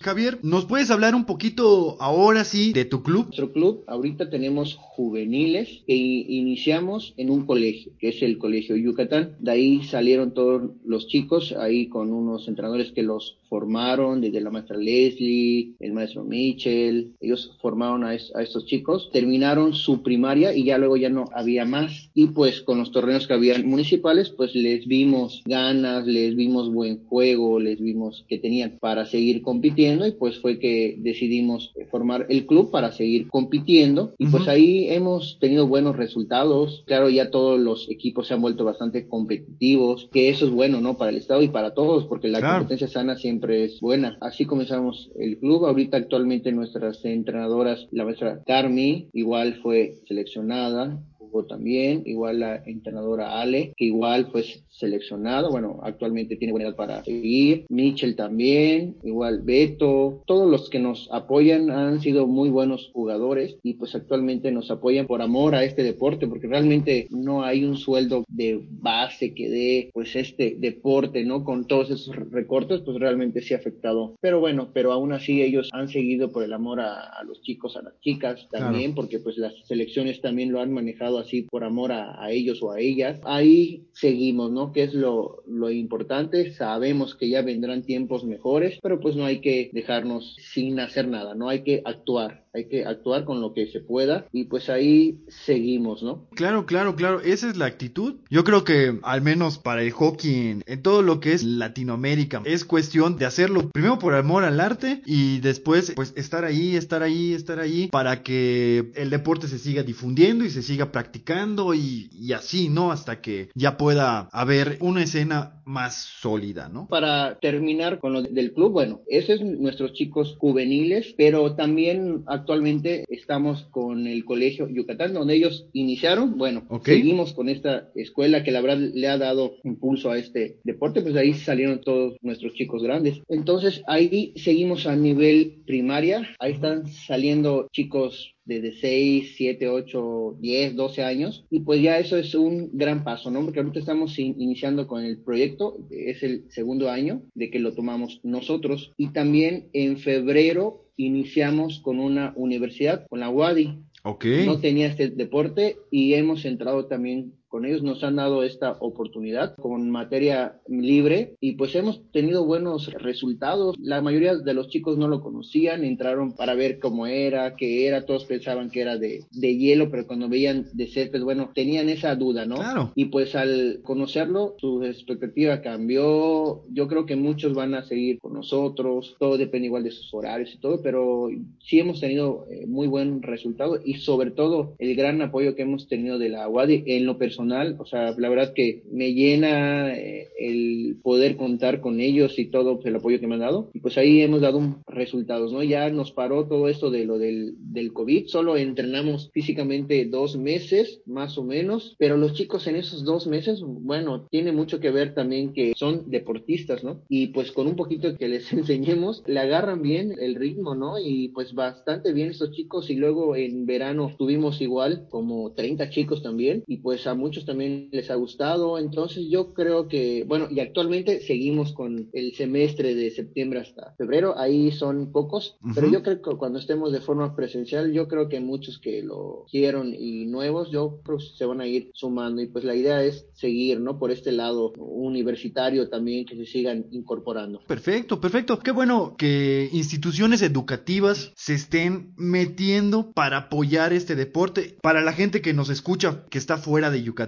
Javier, 0.00 0.38
¿nos 0.42 0.64
puedes 0.64 0.90
hablar 0.90 1.14
un 1.14 1.26
poquito 1.26 1.96
ahora 2.00 2.44
sí 2.44 2.72
de 2.72 2.84
tu 2.84 3.02
club? 3.02 3.24
Nuestro 3.26 3.52
club, 3.52 3.84
ahorita 3.86 4.30
tenemos 4.30 4.76
juveniles 4.76 5.82
que 5.86 5.94
iniciamos 5.94 7.12
en 7.16 7.30
un 7.30 7.44
colegio, 7.44 7.92
que 7.98 8.08
es 8.08 8.22
el 8.22 8.38
Colegio 8.38 8.76
Yucatán. 8.76 9.36
De 9.38 9.50
ahí 9.50 9.82
salieron 9.84 10.32
todos 10.32 10.70
los 10.84 11.08
chicos, 11.08 11.52
ahí 11.52 11.88
con 11.88 12.12
unos 12.12 12.48
entrenadores 12.48 12.92
que 12.92 13.02
los 13.02 13.36
formaron, 13.50 14.20
desde 14.22 14.40
la 14.40 14.50
maestra 14.50 14.78
Leslie, 14.78 15.74
el 15.80 15.92
maestro 15.92 16.24
Mitchell. 16.24 17.12
Ellos 17.20 17.58
formaron 17.60 18.04
a, 18.04 18.14
es- 18.14 18.32
a 18.34 18.42
estos 18.42 18.64
chicos, 18.64 19.10
terminaron 19.12 19.74
su 19.74 20.02
primaria 20.02 20.54
y 20.54 20.64
ya 20.64 20.78
luego 20.78 20.96
ya 20.96 21.10
no 21.10 21.26
había 21.34 21.64
más. 21.66 22.10
Y 22.14 22.28
pues 22.28 22.62
con 22.62 22.78
los 22.78 22.92
torneos 22.92 23.26
que 23.26 23.34
habían 23.34 23.66
municipales, 23.66 24.30
pues 24.30 24.54
les 24.54 24.86
vimos 24.86 25.42
ganas, 25.44 26.06
les 26.06 26.34
vimos 26.36 26.72
buen 26.72 27.04
juego, 27.06 27.58
les 27.60 27.80
vimos 27.80 28.24
que 28.28 28.38
tenían 28.38 28.78
para 28.80 29.04
seguir 29.06 29.42
compitiendo 29.42 30.06
y 30.06 30.12
pues 30.12 30.38
fue 30.38 30.58
que 30.60 30.96
decidimos 31.00 31.72
formar 31.90 32.26
el 32.28 32.46
club 32.46 32.70
para 32.70 32.92
seguir 32.92 33.26
compitiendo 33.28 34.14
y 34.16 34.26
pues 34.28 34.44
Ujú. 34.44 34.50
ahí 34.52 34.86
hemos 34.90 35.38
tenido 35.40 35.66
buenos 35.66 35.96
resultados. 35.96 36.84
Claro, 36.86 37.10
ya 37.10 37.30
todos 37.30 37.58
los 37.58 37.90
equipos 37.90 38.28
se 38.28 38.34
han 38.34 38.42
vuelto 38.42 38.64
bastante 38.64 39.08
competitivos, 39.08 40.08
que 40.12 40.28
eso 40.28 40.46
es 40.46 40.52
bueno, 40.52 40.80
¿no? 40.80 40.96
Para 40.96 41.10
el 41.10 41.16
Estado 41.16 41.42
y 41.42 41.48
para 41.48 41.74
todos, 41.74 42.06
porque 42.06 42.28
la 42.28 42.38
Claro. 42.38 42.58
competencia 42.58 42.86
sana 42.88 43.16
siempre 43.16 43.39
es 43.48 43.80
buena. 43.80 44.18
Así 44.20 44.44
comenzamos 44.44 45.10
el 45.18 45.38
club. 45.38 45.66
Ahorita 45.66 45.96
actualmente 45.96 46.52
nuestras 46.52 47.04
entrenadoras, 47.04 47.86
la 47.90 48.04
maestra 48.04 48.42
Carmi, 48.46 49.08
igual 49.12 49.60
fue 49.62 49.96
seleccionada 50.06 51.02
jugó 51.30 51.44
también, 51.44 52.02
igual 52.06 52.40
la 52.40 52.62
entrenadora 52.66 53.40
Ale, 53.40 53.72
que 53.76 53.86
igual 53.86 54.28
fue 54.30 54.44
seleccionada, 54.68 55.48
bueno, 55.48 55.80
actualmente 55.82 56.36
tiene 56.36 56.52
buena 56.52 56.68
edad 56.68 56.76
para 56.76 57.04
seguir, 57.04 57.66
Mitchell 57.68 58.16
también, 58.16 58.96
igual 59.02 59.42
Beto, 59.42 60.22
todos 60.26 60.50
los 60.50 60.70
que 60.70 60.78
nos 60.78 61.08
apoyan 61.12 61.70
han 61.70 62.00
sido 62.00 62.26
muy 62.26 62.48
buenos 62.48 62.90
jugadores 62.92 63.56
y 63.62 63.74
pues 63.74 63.94
actualmente 63.94 64.50
nos 64.52 64.70
apoyan 64.70 65.06
por 65.06 65.22
amor 65.22 65.54
a 65.54 65.64
este 65.64 65.82
deporte, 65.82 66.26
porque 66.26 66.46
realmente 66.46 67.06
no 67.10 67.44
hay 67.44 67.64
un 67.64 67.76
sueldo 67.76 68.24
de 68.28 68.60
base 68.70 69.34
que 69.34 69.48
dé 69.48 69.90
pues 69.92 70.16
este 70.16 70.56
deporte, 70.58 71.24
¿no? 71.24 71.44
Con 71.44 71.66
todos 71.66 71.90
esos 71.90 72.16
recortes, 72.30 72.80
pues 72.80 72.98
realmente 72.98 73.42
sí 73.42 73.54
ha 73.54 73.58
afectado. 73.58 74.14
Pero 74.20 74.40
bueno, 74.40 74.70
pero 74.72 74.92
aún 74.92 75.12
así 75.12 75.42
ellos 75.42 75.68
han 75.72 75.88
seguido 75.88 76.32
por 76.32 76.42
el 76.42 76.52
amor 76.52 76.80
a, 76.80 77.00
a 77.00 77.24
los 77.24 77.42
chicos, 77.42 77.76
a 77.76 77.82
las 77.82 78.00
chicas 78.00 78.48
también, 78.50 78.94
porque 78.94 79.18
pues 79.18 79.36
las 79.38 79.54
selecciones 79.66 80.20
también 80.20 80.52
lo 80.52 80.60
han 80.60 80.72
manejado 80.72 81.18
así 81.20 81.42
por 81.42 81.64
amor 81.64 81.92
a, 81.92 82.30
ellos 82.30 82.62
o 82.62 82.72
a 82.72 82.80
ellas. 82.80 83.20
Ahí 83.24 83.88
seguimos, 83.92 84.50
¿no? 84.50 84.72
Que 84.72 84.84
es 84.84 84.94
lo, 84.94 85.42
lo 85.46 85.70
importante. 85.70 86.52
Sabemos 86.52 87.14
que 87.14 87.28
ya 87.28 87.42
vendrán 87.42 87.82
tiempos 87.82 88.24
mejores, 88.24 88.78
pero 88.82 89.00
pues 89.00 89.16
no 89.16 89.24
hay 89.24 89.40
que 89.40 89.70
dejarnos 89.72 90.36
sin 90.52 90.80
hacer 90.80 91.08
nada, 91.08 91.34
no 91.34 91.48
hay 91.48 91.62
que 91.62 91.82
actuar. 91.84 92.46
Hay 92.52 92.68
que 92.68 92.84
actuar 92.84 93.24
con 93.24 93.40
lo 93.40 93.54
que 93.54 93.68
se 93.68 93.80
pueda 93.80 94.26
y 94.32 94.44
pues 94.44 94.68
ahí 94.68 95.20
seguimos, 95.28 96.02
¿no? 96.02 96.26
Claro, 96.34 96.66
claro, 96.66 96.96
claro, 96.96 97.20
esa 97.20 97.48
es 97.48 97.56
la 97.56 97.66
actitud. 97.66 98.16
Yo 98.28 98.44
creo 98.44 98.64
que 98.64 98.98
al 99.02 99.22
menos 99.22 99.58
para 99.58 99.82
el 99.82 99.92
hockey 99.92 100.48
en, 100.48 100.62
en 100.66 100.82
todo 100.82 101.02
lo 101.02 101.20
que 101.20 101.32
es 101.32 101.42
Latinoamérica 101.42 102.42
es 102.44 102.64
cuestión 102.64 103.16
de 103.16 103.26
hacerlo 103.26 103.70
primero 103.70 103.98
por 103.98 104.14
amor 104.14 104.44
al 104.44 104.60
arte 104.60 105.02
y 105.06 105.38
después 105.40 105.92
pues 105.94 106.12
estar 106.16 106.44
ahí, 106.44 106.76
estar 106.76 107.02
ahí, 107.02 107.34
estar 107.34 107.60
ahí 107.60 107.88
para 107.88 108.22
que 108.22 108.90
el 108.96 109.10
deporte 109.10 109.46
se 109.46 109.58
siga 109.58 109.82
difundiendo 109.82 110.44
y 110.44 110.50
se 110.50 110.62
siga 110.62 110.92
practicando 110.92 111.72
y, 111.74 112.10
y 112.12 112.32
así, 112.32 112.68
¿no? 112.68 112.90
Hasta 112.90 113.20
que 113.20 113.50
ya 113.54 113.76
pueda 113.76 114.28
haber 114.32 114.76
una 114.80 115.02
escena 115.02 115.62
más 115.64 116.04
sólida, 116.20 116.68
¿no? 116.68 116.88
Para 116.88 117.38
terminar 117.38 118.00
con 118.00 118.12
lo 118.12 118.22
del 118.22 118.52
club, 118.52 118.72
bueno, 118.72 119.00
esos 119.06 119.30
es 119.30 119.42
nuestros 119.42 119.92
chicos 119.92 120.36
juveniles, 120.38 121.14
pero 121.16 121.54
también 121.54 122.24
actualmente 122.40 123.04
estamos 123.08 123.64
con 123.70 124.06
el 124.06 124.24
colegio 124.24 124.68
Yucatán, 124.68 125.12
donde 125.14 125.34
ellos 125.36 125.66
iniciaron, 125.72 126.36
bueno, 126.38 126.64
Ok. 126.68 126.86
seguimos 126.86 127.32
con 127.32 127.48
esta 127.48 127.90
escuela 127.94 128.42
que 128.42 128.50
la 128.50 128.60
verdad 128.60 128.78
le 128.94 129.06
ha 129.08 129.18
dado 129.18 129.54
impulso 129.64 130.10
a 130.10 130.18
este 130.18 130.58
deporte, 130.64 131.02
pues 131.02 131.14
de 131.14 131.20
ahí 131.20 131.34
salieron 131.34 131.80
todos 131.80 132.16
nuestros 132.22 132.54
chicos 132.54 132.82
grandes. 132.82 133.20
Entonces 133.28 133.82
ahí 133.86 134.32
seguimos 134.36 134.86
a 134.86 134.96
nivel 134.96 135.62
primaria, 135.66 136.28
ahí 136.38 136.52
están 136.52 136.86
saliendo 136.86 137.68
chicos 137.72 138.34
desde 138.44 138.72
6, 138.72 139.34
7, 139.36 139.68
8, 139.68 140.36
10, 140.40 140.74
12 140.74 141.02
años. 141.04 141.44
Y 141.50 141.60
pues 141.60 141.80
ya 141.82 141.98
eso 142.00 142.16
es 142.16 142.34
un 142.34 142.70
gran 142.72 143.04
paso, 143.04 143.30
¿no? 143.30 143.44
Porque 143.44 143.60
ahorita 143.60 143.78
estamos 143.78 144.18
in- 144.18 144.34
iniciando 144.40 144.88
con 144.88 145.04
el 145.04 145.18
proyecto, 145.22 145.78
es 145.90 146.22
el 146.24 146.44
segundo 146.50 146.90
año 146.90 147.22
de 147.34 147.50
que 147.50 147.60
lo 147.60 147.74
tomamos 147.74 148.18
nosotros. 148.24 148.92
Y 148.96 149.12
también 149.12 149.68
en 149.72 149.98
febrero 149.98 150.86
iniciamos 151.06 151.80
con 151.80 151.98
una 151.98 152.32
universidad, 152.36 153.06
con 153.08 153.20
la 153.20 153.30
UADI. 153.30 153.78
Ok. 154.02 154.24
No 154.46 154.60
tenía 154.60 154.86
este 154.86 155.10
deporte 155.10 155.76
y 155.90 156.14
hemos 156.14 156.44
entrado 156.44 156.86
también 156.86 157.34
con 157.50 157.66
ellos 157.66 157.82
nos 157.82 158.04
han 158.04 158.16
dado 158.16 158.44
esta 158.44 158.76
oportunidad 158.78 159.56
con 159.56 159.90
materia 159.90 160.60
libre 160.68 161.34
y 161.40 161.52
pues 161.52 161.74
hemos 161.74 162.00
tenido 162.12 162.46
buenos 162.46 162.92
resultados. 162.92 163.76
La 163.80 164.00
mayoría 164.00 164.36
de 164.36 164.54
los 164.54 164.68
chicos 164.68 164.96
no 164.96 165.08
lo 165.08 165.20
conocían, 165.20 165.84
entraron 165.84 166.36
para 166.36 166.54
ver 166.54 166.78
cómo 166.78 167.06
era, 167.06 167.56
qué 167.56 167.88
era, 167.88 168.06
todos 168.06 168.24
pensaban 168.24 168.70
que 168.70 168.82
era 168.82 168.96
de, 168.96 169.24
de 169.32 169.56
hielo, 169.58 169.90
pero 169.90 170.06
cuando 170.06 170.28
veían 170.28 170.68
de 170.72 170.86
césped, 170.86 171.22
bueno, 171.22 171.50
tenían 171.52 171.88
esa 171.88 172.14
duda, 172.14 172.46
¿no? 172.46 172.54
Claro. 172.54 172.92
Y 172.94 173.06
pues 173.06 173.34
al 173.34 173.80
conocerlo, 173.82 174.54
su 174.58 174.84
expectativa 174.84 175.60
cambió. 175.60 176.62
Yo 176.70 176.86
creo 176.86 177.04
que 177.04 177.16
muchos 177.16 177.54
van 177.54 177.74
a 177.74 177.82
seguir 177.82 178.20
con 178.20 178.34
nosotros, 178.34 179.16
todo 179.18 179.36
depende 179.36 179.66
igual 179.66 179.82
de 179.82 179.90
sus 179.90 180.14
horarios 180.14 180.54
y 180.54 180.58
todo, 180.58 180.80
pero 180.82 181.28
sí 181.58 181.80
hemos 181.80 182.00
tenido 182.00 182.46
eh, 182.48 182.66
muy 182.68 182.86
buen 182.86 183.22
resultado 183.22 183.80
y 183.84 183.94
sobre 183.94 184.30
todo 184.30 184.76
el 184.78 184.94
gran 184.94 185.20
apoyo 185.20 185.56
que 185.56 185.62
hemos 185.62 185.88
tenido 185.88 186.16
de 186.18 186.28
la 186.28 186.48
UADI 186.48 186.84
en 186.86 187.06
lo 187.06 187.18
personal, 187.18 187.39
o 187.78 187.86
sea, 187.86 188.14
la 188.16 188.28
verdad 188.28 188.52
que 188.54 188.82
me 188.90 189.12
llena 189.14 189.94
eh, 189.94 190.28
el 190.38 190.98
poder 191.02 191.36
contar 191.36 191.80
con 191.80 192.00
ellos 192.00 192.38
y 192.38 192.50
todo 192.50 192.80
el 192.84 192.96
apoyo 192.96 193.20
que 193.20 193.26
me 193.26 193.34
han 193.34 193.40
dado. 193.40 193.70
Y 193.72 193.80
pues 193.80 193.96
ahí 193.98 194.20
hemos 194.20 194.40
dado 194.40 194.60
resultados, 194.86 195.52
¿no? 195.52 195.62
Ya 195.62 195.88
nos 195.90 196.12
paró 196.12 196.46
todo 196.46 196.68
esto 196.68 196.90
de 196.90 197.04
lo 197.04 197.18
del, 197.18 197.54
del 197.58 197.92
COVID, 197.92 198.26
solo 198.26 198.56
entrenamos 198.56 199.30
físicamente 199.32 200.04
dos 200.04 200.36
meses, 200.36 201.02
más 201.06 201.38
o 201.38 201.44
menos, 201.44 201.94
pero 201.98 202.16
los 202.16 202.34
chicos 202.34 202.66
en 202.66 202.76
esos 202.76 203.04
dos 203.04 203.26
meses, 203.26 203.60
bueno, 203.62 204.26
tiene 204.30 204.52
mucho 204.52 204.80
que 204.80 204.90
ver 204.90 205.14
también 205.14 205.52
que 205.52 205.72
son 205.76 206.10
deportistas, 206.10 206.84
¿no? 206.84 207.02
Y 207.08 207.28
pues 207.28 207.52
con 207.52 207.66
un 207.66 207.76
poquito 207.76 208.16
que 208.16 208.28
les 208.28 208.52
enseñemos, 208.52 209.22
le 209.26 209.40
agarran 209.40 209.82
bien 209.82 210.14
el 210.18 210.34
ritmo, 210.34 210.74
¿no? 210.74 210.98
Y 210.98 211.28
pues 211.28 211.54
bastante 211.54 212.12
bien 212.12 212.30
estos 212.30 212.52
chicos 212.52 212.90
y 212.90 212.96
luego 212.96 213.36
en 213.36 213.66
verano 213.66 214.14
tuvimos 214.18 214.60
igual 214.60 215.06
como 215.10 215.52
30 215.52 215.90
chicos 215.90 216.22
también 216.22 216.64
y 216.66 216.78
pues 216.78 217.06
a 217.06 217.14
muchos 217.14 217.29
también 217.44 217.88
les 217.92 218.10
ha 218.10 218.14
gustado, 218.14 218.78
entonces 218.78 219.26
yo 219.30 219.54
creo 219.54 219.88
que, 219.88 220.24
bueno, 220.26 220.48
y 220.50 220.60
actualmente 220.60 221.20
seguimos 221.20 221.72
con 221.72 222.10
el 222.12 222.34
semestre 222.34 222.94
de 222.94 223.10
septiembre 223.10 223.60
hasta 223.60 223.94
febrero, 223.96 224.38
ahí 224.38 224.72
son 224.72 225.12
pocos, 225.12 225.56
pero 225.74 225.90
yo 225.90 226.02
creo 226.02 226.20
que 226.20 226.36
cuando 226.36 226.58
estemos 226.58 226.92
de 226.92 227.00
forma 227.00 227.34
presencial, 227.36 227.92
yo 227.92 228.08
creo 228.08 228.28
que 228.28 228.40
muchos 228.40 228.78
que 228.78 229.02
lo 229.02 229.46
quieren 229.50 229.94
y 229.98 230.26
nuevos, 230.26 230.70
yo 230.70 231.00
creo 231.04 231.18
que 231.18 231.24
se 231.36 231.44
van 231.44 231.60
a 231.60 231.66
ir 231.66 231.90
sumando 231.94 232.42
y 232.42 232.46
pues 232.46 232.64
la 232.64 232.74
idea 232.74 233.02
es 233.02 233.26
seguir, 233.34 233.80
¿no? 233.80 233.98
Por 233.98 234.10
este 234.10 234.32
lado 234.32 234.72
universitario 234.78 235.88
también 235.88 236.24
que 236.26 236.36
se 236.36 236.46
sigan 236.46 236.86
incorporando. 236.90 237.60
Perfecto, 237.66 238.20
perfecto. 238.20 238.58
Qué 238.58 238.70
bueno 238.70 239.14
que 239.16 239.68
instituciones 239.72 240.42
educativas 240.42 241.32
se 241.36 241.54
estén 241.54 242.12
metiendo 242.16 243.12
para 243.12 243.38
apoyar 243.38 243.92
este 243.92 244.16
deporte. 244.16 244.76
Para 244.82 245.00
la 245.00 245.12
gente 245.12 245.40
que 245.40 245.54
nos 245.54 245.70
escucha, 245.70 246.24
que 246.30 246.38
está 246.38 246.56
fuera 246.56 246.90
de 246.90 247.02
Yucatán, 247.02 247.19